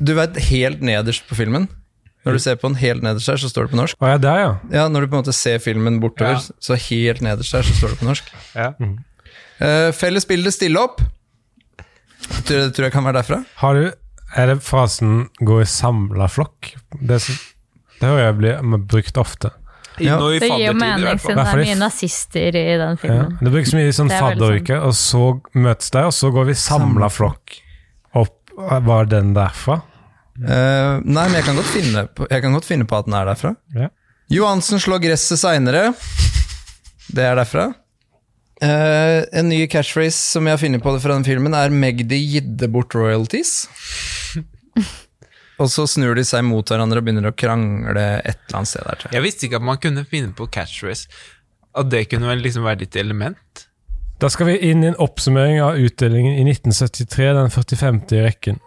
Du 0.00 0.14
vet, 0.14 0.36
helt 0.48 0.80
nederst 0.80 1.26
på 1.28 1.34
filmen, 1.36 1.66
når 2.24 2.32
du 2.32 2.38
ser 2.38 2.54
på 2.56 2.68
den 2.70 2.76
helt 2.80 3.02
nederst 3.02 3.26
der, 3.28 3.36
så 3.36 3.50
står 3.50 3.66
det 3.66 3.70
på 3.74 3.76
norsk. 3.76 3.98
Å 4.00 4.14
ja, 4.14 4.16
der, 4.22 4.38
ja. 4.40 4.54
Ja, 4.72 4.86
når 4.88 5.00
du 5.04 5.10
på 5.10 5.18
en 5.18 5.24
måte 5.24 5.34
ser 5.36 5.58
filmen 5.58 6.00
bortover, 6.00 6.38
Ja. 6.38 6.56
så 6.60 6.78
helt 6.88 7.20
nederst 7.20 7.52
der, 7.52 7.62
så 7.68 7.74
står 7.76 7.88
det 7.92 7.98
på 8.00 8.08
norsk. 8.08 8.32
Ja. 8.54 8.70
Eh, 9.60 9.90
felles 9.92 10.24
bilde, 10.30 10.52
stille 10.54 10.80
opp. 10.80 11.02
Tror, 12.46 12.56
det 12.68 12.74
tror 12.76 12.88
jeg 12.88 12.92
kan 12.94 13.04
være 13.04 13.20
derfra. 13.20 13.44
Har 13.56 13.74
du 13.74 13.92
Er 14.36 14.46
det 14.46 14.62
frasen 14.62 15.28
'gå 15.40 15.60
i 15.62 15.64
samla 15.64 16.26
flokk'? 16.28 16.74
Det, 17.00 17.20
som- 17.22 17.36
det 17.98 18.06
hører 18.06 18.24
jeg 18.28 18.36
blir 18.38 18.84
brukt 18.88 19.18
ofte. 19.20 19.50
Ja. 19.98 20.18
I 20.30 20.38
Det 20.38 20.48
gir 20.52 20.68
jo 20.68 20.74
mening, 20.78 21.18
siden 21.18 21.40
det 21.40 21.46
er 21.50 21.62
mye 21.64 21.78
nazister 21.80 22.56
i 22.56 22.66
den 22.78 22.94
Ja. 22.94 22.96
filmen. 23.02 23.38
Det 23.40 23.50
brukes 23.50 23.74
mye 23.74 23.88
i 23.88 23.94
sånn 23.96 24.08
Det 24.08 24.16
er 24.16 24.22
fadderuke, 24.22 24.78
og 24.80 24.94
så 24.94 25.40
møtes 25.54 25.90
de, 25.90 26.04
og 26.06 26.14
så 26.14 26.30
går 26.32 26.46
vi 26.46 26.54
samla 26.54 27.10
flokk 27.10 27.58
opp. 28.14 28.34
Var 28.58 29.04
den 29.10 29.34
derfra? 29.34 29.82
Uh, 30.38 31.02
nei, 31.02 31.24
men 31.26 31.34
jeg 31.34 31.44
kan, 31.48 31.56
godt 31.58 31.66
finne 31.74 32.06
på, 32.14 32.26
jeg 32.30 32.42
kan 32.42 32.54
godt 32.54 32.64
finne 32.64 32.86
på 32.86 32.98
at 32.98 33.06
den 33.06 33.14
er 33.18 33.26
derfra. 33.26 33.56
Ja. 33.74 33.88
Johansen 34.30 34.78
slår 34.78 35.02
gresset 35.02 35.40
seinere. 35.40 35.94
Det 37.10 37.24
er 37.24 37.38
derfra. 37.40 37.72
Uh, 38.62 39.22
en 39.32 39.48
ny 39.48 39.66
catchphrase 39.70 40.18
som 40.18 40.46
jeg 40.46 40.56
har 40.56 40.62
funnet 40.62 40.82
på 40.82 40.94
fra 40.98 41.14
den 41.14 41.26
filmen, 41.26 41.54
er 41.54 41.70
'Magdi 41.70 42.18
gidde 42.34 42.68
bort 42.70 42.94
royalties'. 42.94 43.68
Og 45.58 45.66
så 45.72 45.86
snur 45.90 46.14
de 46.14 46.22
seg 46.26 46.44
mot 46.46 46.66
hverandre 46.70 47.00
og 47.00 47.06
begynner 47.08 47.30
å 47.30 47.34
krangle 47.34 48.04
et 48.22 48.38
eller 48.46 48.60
annet 48.60 48.70
sted 48.70 48.84
der. 48.86 48.94
tror 49.00 49.08
jeg. 49.10 49.16
Jeg 49.18 49.22
visste 49.26 49.46
ikke 49.48 49.58
at 49.58 49.66
man 49.66 49.80
kunne 49.82 50.04
finne 50.06 50.34
på 50.38 50.46
catchphrase. 50.54 51.08
At 51.74 51.90
det 51.90 52.04
kunne 52.12 52.30
vel 52.30 52.44
liksom 52.44 52.62
være 52.66 52.84
ditt 52.84 52.96
element. 52.96 53.64
Da 54.22 54.30
skal 54.30 54.46
vi 54.46 54.56
inn 54.70 54.82
i 54.82 54.88
en 54.92 54.98
oppsummering 54.98 55.60
av 55.62 55.78
utdelingen 55.78 56.38
i 56.38 56.44
1973, 56.50 57.34
den 57.38 57.50
45. 57.54 58.00
i 58.18 58.22
rekken. 58.24 58.58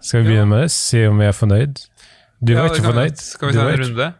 Skal 0.00 0.20
vi 0.22 0.28
begynne 0.28 0.46
med 0.50 0.64
det? 0.64 0.70
Se 0.74 1.04
om 1.08 1.20
vi 1.20 1.28
er 1.28 1.36
fornøyd? 1.36 1.82
Du 2.42 2.54
var 2.56 2.66
Ja, 2.66 2.72
ikke 2.72 2.86
fornøyd? 2.88 3.16
Skal 3.22 3.48
vi 3.48 3.54
ta 3.54 3.68
en 3.68 3.74
ikke- 3.74 3.84
runde? 3.84 4.14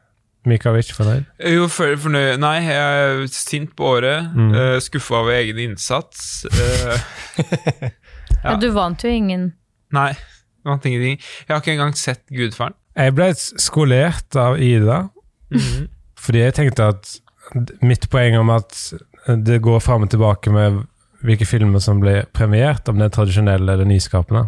Ikke 0.46 0.94
fornøyd? 0.96 1.24
Jo, 1.52 1.68
for, 1.70 1.96
fornøyd 2.02 2.40
Nei, 2.42 2.56
jeg 2.66 3.02
er 3.02 3.26
sint 3.30 3.76
på 3.78 3.84
året. 3.96 4.30
Mm. 4.34 4.48
Uh, 4.50 4.78
Skuffa 4.82 5.20
over 5.20 5.32
egen 5.38 5.58
innsats. 5.58 6.46
Uh, 6.50 6.98
Ja, 8.42 8.56
du 8.58 8.70
vant 8.74 9.02
jo 9.04 9.10
ingen 9.12 9.52
nei, 9.94 10.08
jeg 10.16 10.66
vant 10.66 10.86
ingenting. 10.88 11.18
Jeg 11.46 11.52
har 11.52 11.60
ikke 11.60 11.72
engang 11.76 11.92
sett 11.98 12.22
Gudfaren. 12.32 12.74
Jeg 12.96 13.14
ble 13.14 13.28
skolert 13.38 14.36
av 14.40 14.58
Ida, 14.58 15.08
Mhm. 15.52 15.88
fordi 16.16 16.38
jeg 16.42 16.54
tenkte 16.56 16.86
at 16.88 17.12
mitt 17.84 18.08
poeng 18.10 18.38
om 18.40 18.50
at 18.50 18.72
det 19.44 19.60
går 19.62 19.80
fram 19.84 20.02
og 20.06 20.10
tilbake 20.10 20.50
med 20.50 20.80
hvilke 21.22 21.44
filmer 21.46 21.78
som 21.78 22.00
blir 22.00 22.24
premiert, 22.34 22.88
om 22.88 22.96
det 22.98 23.04
er 23.10 23.14
tradisjonelle 23.14 23.72
eller 23.76 23.84
nyskapende. 23.86 24.46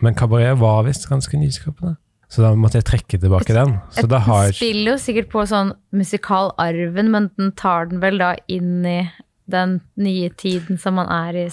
Men 0.00 0.14
Kabaret 0.14 0.56
var 0.60 0.84
visst 0.86 1.08
ganske 1.10 1.36
nyskapende, 1.36 1.96
så 2.28 2.42
da 2.42 2.54
måtte 2.58 2.80
jeg 2.80 2.88
trekke 2.88 3.20
tilbake 3.22 3.54
den. 3.54 3.76
Så 3.94 4.06
da 4.10 4.18
har 4.26 4.48
Den 4.48 4.58
spiller 4.58 4.96
jo 4.96 4.98
sikkert 4.98 5.28
på 5.30 5.44
sånn 5.46 5.70
musikalarven, 5.94 7.12
men 7.12 7.30
den 7.38 7.52
tar 7.58 7.86
den 7.92 8.02
vel 8.02 8.18
da 8.22 8.32
inn 8.50 8.80
i 8.86 8.98
den 9.46 9.76
nye 9.94 10.30
tiden 10.34 10.78
som 10.82 10.98
man 10.98 11.10
er 11.12 11.38
i 11.38 11.44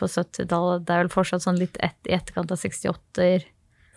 på 0.00 0.08
70-tallet. 0.08 0.86
Det 0.86 0.94
er 0.94 1.02
vel 1.02 1.12
fortsatt 1.12 1.44
sånn 1.44 1.60
litt 1.60 1.76
et, 1.84 1.98
i 2.08 2.16
etterkant 2.16 2.54
av 2.54 2.62
68-er. 2.62 3.44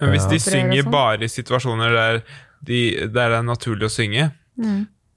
Men 0.02 0.14
hvis 0.14 0.28
de 0.30 0.42
synger 0.44 0.84
sånn. 0.84 0.94
bare 0.94 1.26
i 1.26 1.32
situasjoner 1.32 1.96
der, 1.96 2.20
de, 2.68 2.82
der 3.08 3.32
det 3.32 3.40
er 3.40 3.48
naturlig 3.48 3.88
å 3.88 3.94
synge, 3.94 4.28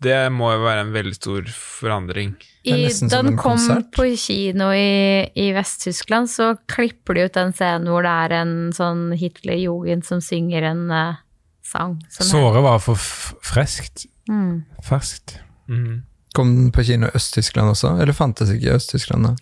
Det 0.01 0.17
må 0.33 0.49
jo 0.55 0.63
være 0.65 0.87
en 0.87 0.93
veldig 0.95 1.15
stor 1.19 1.49
forandring. 1.53 2.31
I, 2.65 2.89
da 3.09 3.19
den 3.25 3.37
kom 3.37 3.57
konsert. 3.59 3.91
på 3.97 4.07
kino 4.21 4.71
i, 4.73 5.25
i 5.37 5.51
Vest-Tyskland, 5.57 6.29
så 6.33 6.55
klipper 6.69 7.17
de 7.19 7.27
ut 7.29 7.37
den 7.37 7.53
scenen 7.57 7.89
hvor 7.93 8.05
det 8.05 8.13
er 8.27 8.35
en 8.41 8.55
sånn 8.77 9.11
Hitler-jugend 9.21 10.05
som 10.09 10.21
synger 10.25 10.67
en 10.71 10.83
uh, 10.93 11.21
sang. 11.65 11.99
Såret 12.13 12.65
var 12.65 12.81
for 12.85 12.97
f- 13.01 13.35
friskt. 13.45 14.07
Mm. 14.31 14.63
Ferskt. 14.85 15.39
Mm. 15.69 16.03
Kom 16.37 16.53
den 16.57 16.73
på 16.73 16.85
kino 16.87 17.09
i 17.11 17.17
Øst-Tyskland 17.17 17.73
også? 17.75 17.95
Eller 18.01 18.17
fantes 18.17 18.53
ikke 18.55 18.71
i 18.71 18.77
Øst-Tyskland 18.77 19.29
da? 19.29 19.35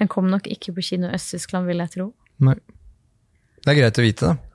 Den 0.00 0.08
kom 0.12 0.28
nok 0.32 0.48
ikke 0.48 0.72
på 0.76 0.84
kino 0.92 1.08
i 1.08 1.16
Øst-Tyskland, 1.16 1.68
vil 1.68 1.80
jeg 1.84 1.92
tro. 1.96 2.10
Nei. 2.44 2.56
Det 3.62 3.70
er 3.72 3.78
greit 3.80 4.00
å 4.00 4.04
vite, 4.04 4.32
da. 4.32 4.51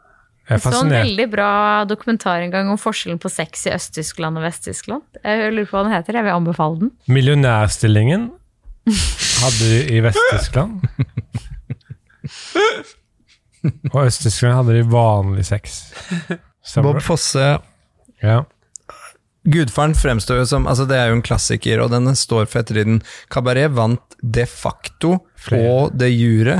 Jeg 0.47 0.61
er 0.61 0.63
så 0.63 0.79
en 0.85 0.91
veldig 0.93 1.25
bra 1.31 1.49
dokumentar 1.89 2.39
en 2.45 2.51
gang 2.53 2.69
om 2.71 2.77
forskjellen 2.79 3.19
på 3.19 3.29
sex 3.31 3.65
i 3.67 3.73
Øst-Tyskland 3.75 4.39
og 4.39 4.45
Vest-Tyskland. 4.47 5.03
Jeg 5.23 5.51
lurer 5.51 5.67
på 5.67 5.75
hva 5.75 5.83
den 5.87 5.95
heter, 5.97 6.15
jeg 6.19 6.23
vil 6.27 6.35
anbefale 6.37 6.79
den. 6.85 6.91
Millionærstillingen 7.11 8.29
hadde 9.43 9.71
de 9.73 9.79
i 9.91 9.99
Vest-Tyskland. 10.05 10.77
Og 13.91 14.05
Øst-Tyskland 14.05 14.55
hadde 14.61 14.77
de 14.77 14.85
vanlig 14.91 15.45
sex. 15.49 15.81
Stemmer 16.63 16.93
Bob? 16.93 17.01
Fosse 17.03 17.57
Ja. 18.23 18.39
Gudfaren 19.47 19.93
fremstår 19.95 20.41
jo 20.41 20.45
som 20.49 20.65
altså 20.67 20.83
Det 20.89 20.97
er 20.99 21.07
jo 21.07 21.15
en 21.15 21.23
klassiker, 21.23 21.79
og 21.79 21.91
den 21.93 22.09
står 22.19 22.49
for 22.51 22.59
ettertiden. 22.61 23.01
Kabaret 23.31 23.71
vant 23.71 24.17
de 24.21 24.43
facto 24.49 25.13
Flere. 25.39 25.69
og 25.71 25.97
de 25.97 26.09
jure 26.11 26.57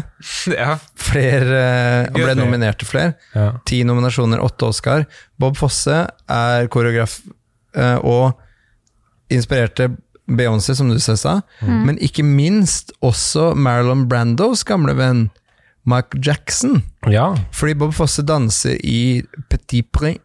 Ja. 0.54 0.78
flere 0.95 2.08
Og 2.13 2.19
ble 2.21 2.36
nominert 2.38 2.78
til 2.80 2.88
flere. 2.88 3.15
ja. 3.36 3.50
Ti 3.65 3.82
nominasjoner, 3.84 4.39
åtte 4.39 4.69
Oscar. 4.69 5.06
Bob 5.39 5.58
Fosse 5.60 6.06
er 6.30 6.67
koreograf 6.71 7.19
eh, 7.76 7.97
og 8.04 8.38
inspirerte 9.30 9.89
Beyoncé, 10.28 10.76
som 10.76 10.89
du 10.91 11.00
sa, 11.00 11.41
men 11.63 11.97
ikke 12.04 12.23
minst 12.23 12.91
også 13.02 13.54
Marilyn 13.56 14.08
Brandos 14.12 14.63
gamle 14.67 14.93
venn 14.97 15.30
Mark 15.88 16.15
Jackson. 16.19 16.84
ja. 17.08 17.34
Fordi 17.52 17.73
Bob 17.80 17.93
Fosse 17.95 18.23
danser 18.28 18.76
i 18.84 19.23
Petit 19.50 19.88
Prince, 19.91 20.19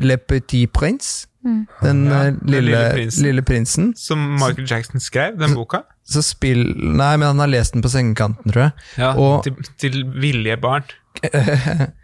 Le 0.00 0.16
Petit 0.16 0.72
Prince. 0.72 1.26
Den 1.44 2.04
Ja, 2.08 2.20
eh, 2.28 2.36
lille, 2.48 2.60
lille 2.70 2.92
prinsen. 2.94 3.22
lille 3.28 3.42
prinsen. 3.44 3.90
Som 4.00 4.22
Michael 4.40 4.66
Jackson 4.70 5.00
skrev, 5.00 5.36
den 5.38 5.54
boka. 5.54 5.82
Så 6.08 6.22
spill 6.24 6.62
Nei, 6.76 7.16
men 7.16 7.26
han 7.30 7.38
har 7.44 7.48
lest 7.52 7.72
den 7.76 7.82
på 7.84 7.88
sengekanten, 7.92 8.50
tror 8.52 8.62
jeg. 8.66 8.72
Ja, 8.98 9.12
Og- 9.16 9.44
til, 9.44 9.54
til 9.78 10.04
villige 10.20 10.56
barn. 10.60 10.84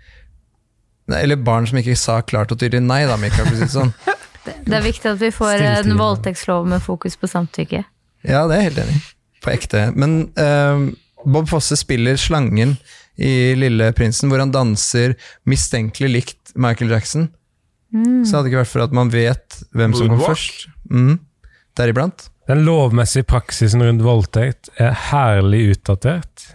Eller 1.11 1.37
barn 1.43 1.67
som 1.67 1.79
ikke 1.81 1.97
sa 1.99 2.21
klart 2.23 2.53
og 2.55 2.61
tydelig 2.61 2.83
nei, 2.87 3.01
da, 3.09 3.17
Mikael. 3.19 3.49
For 3.49 3.57
å 3.57 3.59
si 3.59 3.67
det 3.67 3.75
sånn. 3.75 3.95
Det 4.65 4.73
er 4.73 4.81
viktig 4.83 5.05
at 5.11 5.19
vi 5.21 5.29
får 5.35 5.51
Stilltiende. 5.59 5.91
en 5.93 5.99
voldtektslov 6.01 6.67
med 6.71 6.81
fokus 6.83 7.17
på 7.21 7.29
samtykke. 7.29 7.83
Ja, 8.25 8.47
det 8.49 8.55
er 8.57 8.63
jeg 8.63 8.69
helt 8.71 8.79
enig 8.85 8.95
i. 8.97 9.01
På 9.45 9.51
ekte. 9.53 9.83
Men 10.01 10.15
uh, 10.41 10.87
Bob 11.29 11.49
Fosse 11.51 11.77
spiller 11.77 12.17
slangen 12.21 12.73
i 13.21 13.53
Lille 13.61 13.91
prinsen, 13.97 14.31
hvor 14.33 14.41
han 14.41 14.51
danser 14.55 15.13
mistenkelig 15.49 16.11
likt 16.15 16.55
Michael 16.57 16.91
Jackson. 16.95 17.29
Så 17.91 18.37
hadde 18.37 18.47
det 18.47 18.53
ikke 18.53 18.63
vært 18.63 18.71
for 18.71 18.85
at 18.85 18.95
man 18.95 19.11
vet 19.13 19.61
hvem 19.75 19.95
som 19.99 20.13
kom 20.13 20.23
først. 20.23 20.69
Mm. 20.91 21.17
Deriblant. 21.79 22.29
Den 22.51 22.65
lovmessige 22.67 23.27
praksisen 23.31 23.83
rundt 23.83 24.03
voldtekt 24.03 24.71
er 24.81 24.95
herlig 25.11 25.77
utdatert. 25.77 26.49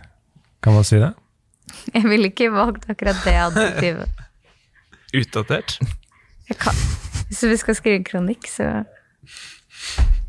Kan 0.64 0.78
man 0.78 0.88
si 0.88 1.00
det? 1.02 1.14
Jeg 1.96 2.08
ville 2.08 2.32
ikke 2.32 2.50
valgt 2.54 2.90
akkurat 2.92 3.20
det 3.26 3.36
adjektivet. 3.50 4.26
Utdatert. 5.20 5.78
Jeg 6.50 6.58
kan, 6.62 6.82
hvis 7.30 7.44
vi 7.48 7.58
skal 7.58 7.78
skrive 7.78 8.04
kronikk, 8.06 8.50
så 8.52 8.84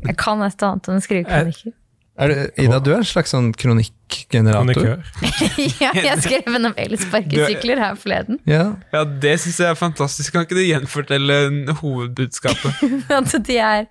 Jeg 0.05 0.15
kan 0.17 0.41
et 0.45 0.63
annet 0.63 0.87
enn 0.87 0.99
å 0.99 1.03
skrive 1.03 1.27
kronikker. 1.27 1.75
Er 2.17 2.31
det, 2.31 2.37
Ida, 2.57 2.79
du 2.81 2.91
er 2.91 3.01
en 3.01 3.07
slags 3.07 3.33
sånn 3.35 3.51
kronikkgenerator. 3.53 5.03
Ja, 5.83 5.91
jeg 5.93 6.21
skrev 6.25 6.55
en 6.57 6.71
om 6.71 6.77
elsparkesykler 6.79 7.81
her 7.83 7.97
forleden. 7.99 8.39
Ja. 8.49 8.71
Ja, 8.93 9.03
det 9.05 9.35
syns 9.43 9.59
jeg 9.61 9.69
er 9.69 9.77
fantastisk. 9.77 10.33
Kan 10.33 10.47
ikke 10.47 10.57
du 10.57 10.63
gjenfortelle 10.65 11.41
hovedbudskapet? 11.81 12.81
At 13.17 13.35
de 13.45 13.59
er, 13.61 13.85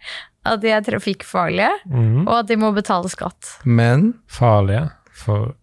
at 0.46 0.62
de 0.62 0.70
er 0.70 0.82
trafikkfarlige, 0.86 1.70
mm. 1.90 2.26
og 2.26 2.34
at 2.38 2.50
de 2.50 2.58
må 2.60 2.68
betale 2.74 3.10
skatt. 3.10 3.56
Men, 3.66 4.12
Farlige 4.30 4.84
for 5.16 5.56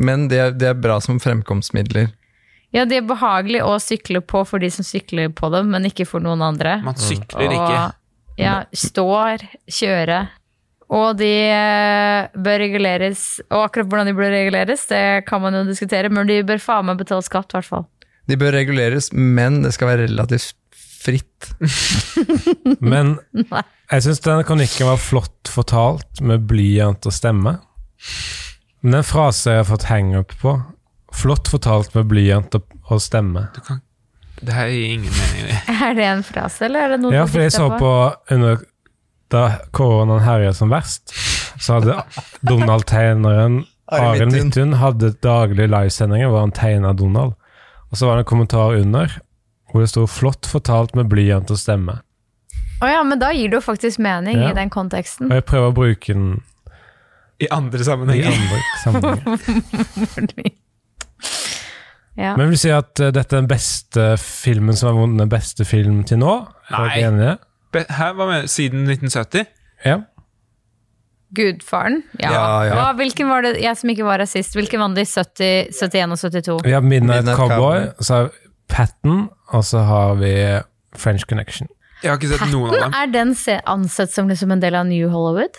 men 0.00 0.28
det, 0.30 0.38
er, 0.40 0.56
de 0.56 0.70
er 0.70 0.78
bra 0.80 0.96
som 1.04 1.18
fremkomstmidler. 1.20 2.08
Ja, 2.72 2.86
de 2.88 3.00
er 3.00 3.04
behagelige 3.04 3.66
å 3.66 3.76
sykle 3.82 4.22
på 4.24 4.44
for 4.48 4.62
de 4.62 4.70
som 4.72 4.86
sykler 4.86 5.28
på 5.36 5.50
dem, 5.52 5.72
men 5.74 5.88
ikke 5.90 6.06
for 6.08 6.24
noen 6.24 6.40
andre. 6.46 6.78
Man 6.86 6.96
sykler 6.96 7.52
ikke. 7.52 7.80
Og 7.82 8.40
ja, 8.40 8.54
står, 8.72 9.44
kjøre. 9.68 10.22
Og 10.90 11.18
de 11.20 11.30
eh, 11.54 12.30
bør 12.34 12.62
reguleres, 12.64 13.24
og 13.48 13.68
akkurat 13.68 13.90
hvordan 13.90 14.10
de 14.10 14.16
bør 14.18 14.32
reguleres, 14.34 14.88
det 14.90 15.02
kan 15.28 15.42
man 15.44 15.54
jo 15.54 15.64
diskutere, 15.68 16.10
men 16.10 16.26
de 16.26 16.40
bør 16.46 16.62
faen 16.62 16.88
meg 16.88 16.98
betale 16.98 17.22
skatt, 17.22 17.52
i 17.52 17.60
hvert 17.60 17.68
fall. 17.68 17.86
De 18.30 18.38
bør 18.38 18.56
reguleres, 18.58 19.12
men 19.14 19.62
det 19.62 19.72
skal 19.76 19.92
være 19.92 20.08
relativt 20.08 20.56
fritt. 21.00 21.50
Men 22.92 23.14
jeg 23.40 24.04
syns 24.04 24.20
denne 24.20 24.44
kronikken 24.44 24.90
var 24.90 24.98
flott 25.00 25.48
fortalt, 25.48 26.20
med 26.20 26.44
blyant 26.50 27.06
og 27.08 27.14
stemme. 27.16 27.54
Men 28.84 28.98
den 28.98 29.06
frase 29.08 29.54
jeg 29.54 29.62
har 29.62 29.70
fått 29.70 29.88
hangup 29.88 30.36
på 30.42 30.58
Flott 31.10 31.48
fortalt 31.50 31.94
med 31.96 32.06
blyant 32.06 32.54
og, 32.54 32.68
og 32.86 33.00
stemme. 33.02 33.48
Du 33.54 33.58
kan, 33.66 33.80
det 34.38 34.54
her 34.54 34.68
gir 34.70 34.92
ingen 34.94 35.10
mening. 35.10 35.56
Er 35.88 35.96
det 35.98 36.04
en 36.06 36.22
frase, 36.22 36.68
eller 36.68 36.86
er 36.86 36.94
det 36.94 37.00
noe 37.02 37.14
Ja, 37.16 37.24
du 37.26 37.32
for 37.32 37.42
jeg 37.42 37.54
så 37.54 37.66
på 37.80 37.90
under 38.36 38.60
Da 39.30 39.42
koronaen 39.76 40.24
herja 40.24 40.52
som 40.56 40.72
verst, 40.72 41.12
så 41.60 41.78
hadde 41.78 42.00
Donald-tegneren 42.46 43.64
Arild 43.90 44.32
Midthun. 44.32 44.72
Hadde 44.80 45.12
daglige 45.22 45.70
livesendinger 45.70 46.30
hvor 46.32 46.44
han 46.44 46.54
tegna 46.56 46.92
Donald. 46.98 47.36
Og 47.90 47.98
så 47.98 48.06
var 48.08 48.18
det 48.18 48.26
en 48.26 48.30
kommentar 48.32 48.74
under 48.78 49.18
hvor 49.70 49.84
det 49.84 49.90
sto 49.92 50.06
'flott 50.06 50.46
fortalt 50.50 50.96
med 50.98 51.06
blyant 51.10 51.50
og 51.50 51.58
stemme'. 51.58 52.00
Å 52.82 52.88
ja, 52.90 53.02
men 53.06 53.20
da 53.20 53.30
gir 53.30 53.50
det 53.52 53.60
jo 53.60 53.62
faktisk 53.62 54.00
mening 54.02 54.38
Ja. 54.40 54.50
i 54.50 54.54
den 54.56 54.70
konteksten. 54.70 55.28
Og 55.30 55.36
jeg 55.38 55.44
prøver 55.44 55.68
å 55.70 55.74
bruke 55.76 56.14
den 56.14 56.42
I 57.40 57.46
andre 57.50 57.78
i 57.78 58.22
andre 58.26 58.58
sammenhenger. 58.84 60.50
Ja. 62.20 62.34
Men 62.36 62.50
vil 62.50 62.58
du 62.58 62.60
si 62.60 62.70
at 62.74 63.00
eh, 63.00 63.12
dette 63.14 63.36
er 63.36 63.40
den 63.40 63.48
beste 63.48 64.16
filmen 64.20 64.76
som 64.76 64.90
har 64.90 64.98
vunnet 64.98 65.30
beste 65.30 65.64
film 65.64 66.02
til 66.04 66.18
nå? 66.20 66.32
Er 66.68 66.82
Nei. 66.82 66.88
dere 67.00 67.38
Her, 67.72 68.12
hva 68.18 68.26
med 68.26 68.48
siden 68.50 68.82
1970? 68.88 69.46
Ja. 69.84 70.00
Gudfaren? 71.34 72.02
Ja. 72.18 72.30
Ja, 72.32 72.46
ja. 72.66 72.74
Hva, 72.74 72.86
hvilken 72.98 73.28
var 73.30 73.44
det 73.46 73.52
jeg 73.62 73.76
som 73.78 73.90
ikke 73.92 74.06
var 74.06 74.18
rasist. 74.18 74.56
Hvilken 74.58 74.82
vant 74.82 74.98
de? 74.98 75.04
70, 75.06 75.70
71 75.78 76.14
og 76.16 76.18
72? 76.24 76.56
Vi 76.66 76.72
har 76.74 76.82
Midnight, 76.82 77.20
Midnight 77.24 77.38
Cowboy, 77.38 77.84
Cowboy. 77.84 77.92
så 78.02 78.14
har 78.16 78.24
vi 78.30 78.48
Patten, 78.70 79.20
og 79.54 79.64
så 79.66 79.80
har 79.86 80.14
vi 80.18 80.32
French 80.98 81.24
Connection. 81.30 81.68
Jeg 82.02 82.10
har 82.12 82.18
ikke 82.18 82.32
sett 82.32 82.50
noen 82.52 82.70
av 82.74 82.80
dem. 82.84 82.94
Er 82.98 83.06
den 83.12 83.34
se- 83.34 83.60
ansett 83.68 84.12
som 84.14 84.28
liksom 84.30 84.52
en 84.54 84.60
del 84.62 84.74
av 84.78 84.86
New 84.86 85.08
Hollywood? 85.10 85.54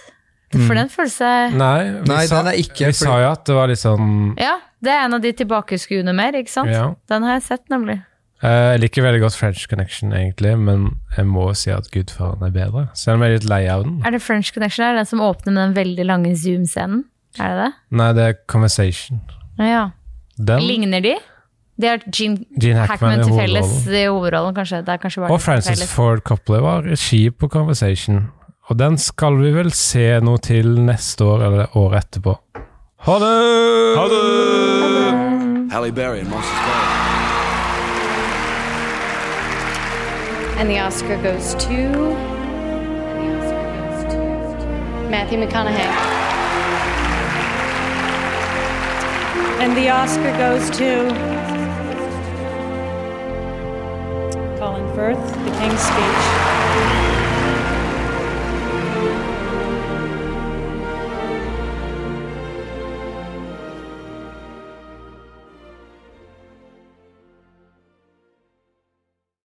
For 0.52 0.76
den 0.76 0.89
føler 0.91 1.08
seg 1.13 1.54
Nei, 1.56 1.84
vi, 2.02 2.10
Nei, 2.10 2.26
sa, 2.28 2.41
den 2.41 2.47
er 2.52 2.58
ikke, 2.60 2.89
vi 2.89 2.91
fordi- 2.91 3.06
sa 3.06 3.19
jo 3.21 3.28
at 3.32 3.45
det 3.47 3.54
var 3.56 3.67
litt 3.71 3.80
sånn 3.80 4.34
Ja, 4.38 4.58
det 4.84 4.91
er 4.91 5.06
en 5.06 5.13
av 5.15 5.21
de 5.24 5.32
tilbakeskuende 5.32 6.12
mer, 6.15 6.34
ikke 6.36 6.52
sant? 6.52 6.67
Ja. 6.69 6.89
Den 7.08 7.24
har 7.24 7.38
jeg 7.39 7.43
sett, 7.45 7.69
nemlig. 7.71 8.02
Eh, 8.44 8.72
Jeg 8.74 8.80
liker 8.82 9.04
veldig 9.06 9.22
godt 9.22 9.36
French 9.38 9.68
Connection, 9.70 10.14
egentlig, 10.18 10.56
men 10.58 10.88
jeg 11.18 11.26
må 11.30 11.44
si 11.56 11.70
at 11.72 11.90
Gudfaren 11.94 12.42
er 12.48 12.52
bedre. 12.56 12.88
Selv 12.98 13.16
om 13.20 13.22
jeg 13.26 13.30
er 13.32 13.40
litt 13.40 13.50
lei 13.50 13.62
av 13.70 13.84
den. 13.86 14.00
Er 14.06 14.12
det 14.16 14.22
French 14.26 14.54
Connection? 14.54 14.86
Er 14.86 14.96
det 14.96 15.04
den 15.04 15.10
som 15.12 15.20
åpner 15.22 15.54
med 15.54 15.62
den 15.68 15.76
veldig 15.78 16.06
lange 16.10 16.32
zoom-scenen? 16.36 17.04
Er 17.40 17.54
det 17.54 17.58
det? 17.66 17.74
Nei, 18.02 18.08
det 18.18 18.24
er 18.30 18.34
Conversation. 18.48 19.22
Ja, 19.60 19.66
Ja. 19.66 19.84
Den 20.42 20.64
Ligner 20.66 21.02
de? 21.04 21.16
De 21.78 21.88
har 21.88 22.00
Gene 22.12 22.46
Gene 22.60 22.80
Hackman, 22.88 23.20
Hackman 23.20 23.24
til 23.28 23.36
felles 23.38 23.88
i 23.88 24.06
hovedrollen, 24.08 24.56
kanskje. 24.56 24.80
Det 24.86 24.90
er 24.90 24.98
kanskje 24.98 25.22
bare 25.22 25.32
Og 25.36 25.42
Francis. 25.42 25.84
Ford 25.92 26.24
Coppola 26.24 26.62
var 26.62 26.82
regi 26.84 27.30
på 27.30 27.48
Conversation. 27.50 28.32
Og 28.70 28.78
den 28.80 28.98
skal 28.98 29.38
vi 29.38 29.52
vel 29.54 29.70
se 29.72 30.20
noe 30.24 30.38
til 30.42 30.66
neste 30.88 31.22
år 31.26 31.46
eller 31.46 31.78
året 31.78 32.06
etterpå. 32.08 32.38
Ha 33.06 33.20
det! 33.20 33.34
Ha 33.98 34.08
det! 34.14 35.72
Halle 35.74 35.92
Berry 35.92 36.24
And 40.62 40.69
the 40.69 40.78
Oscar 40.78 41.19
goes 41.24 41.56
to. 41.56 41.89
Matthew 45.10 45.39
McConaughey. 45.39 45.89
And 49.59 49.76
the 49.76 49.89
Oscar 49.89 50.32
goes 50.38 50.70
to 50.78 51.07
Colin 54.59 54.86
Firth, 54.93 55.34
The 55.45 55.51
King's 55.57 55.82
Speech. 55.82 56.51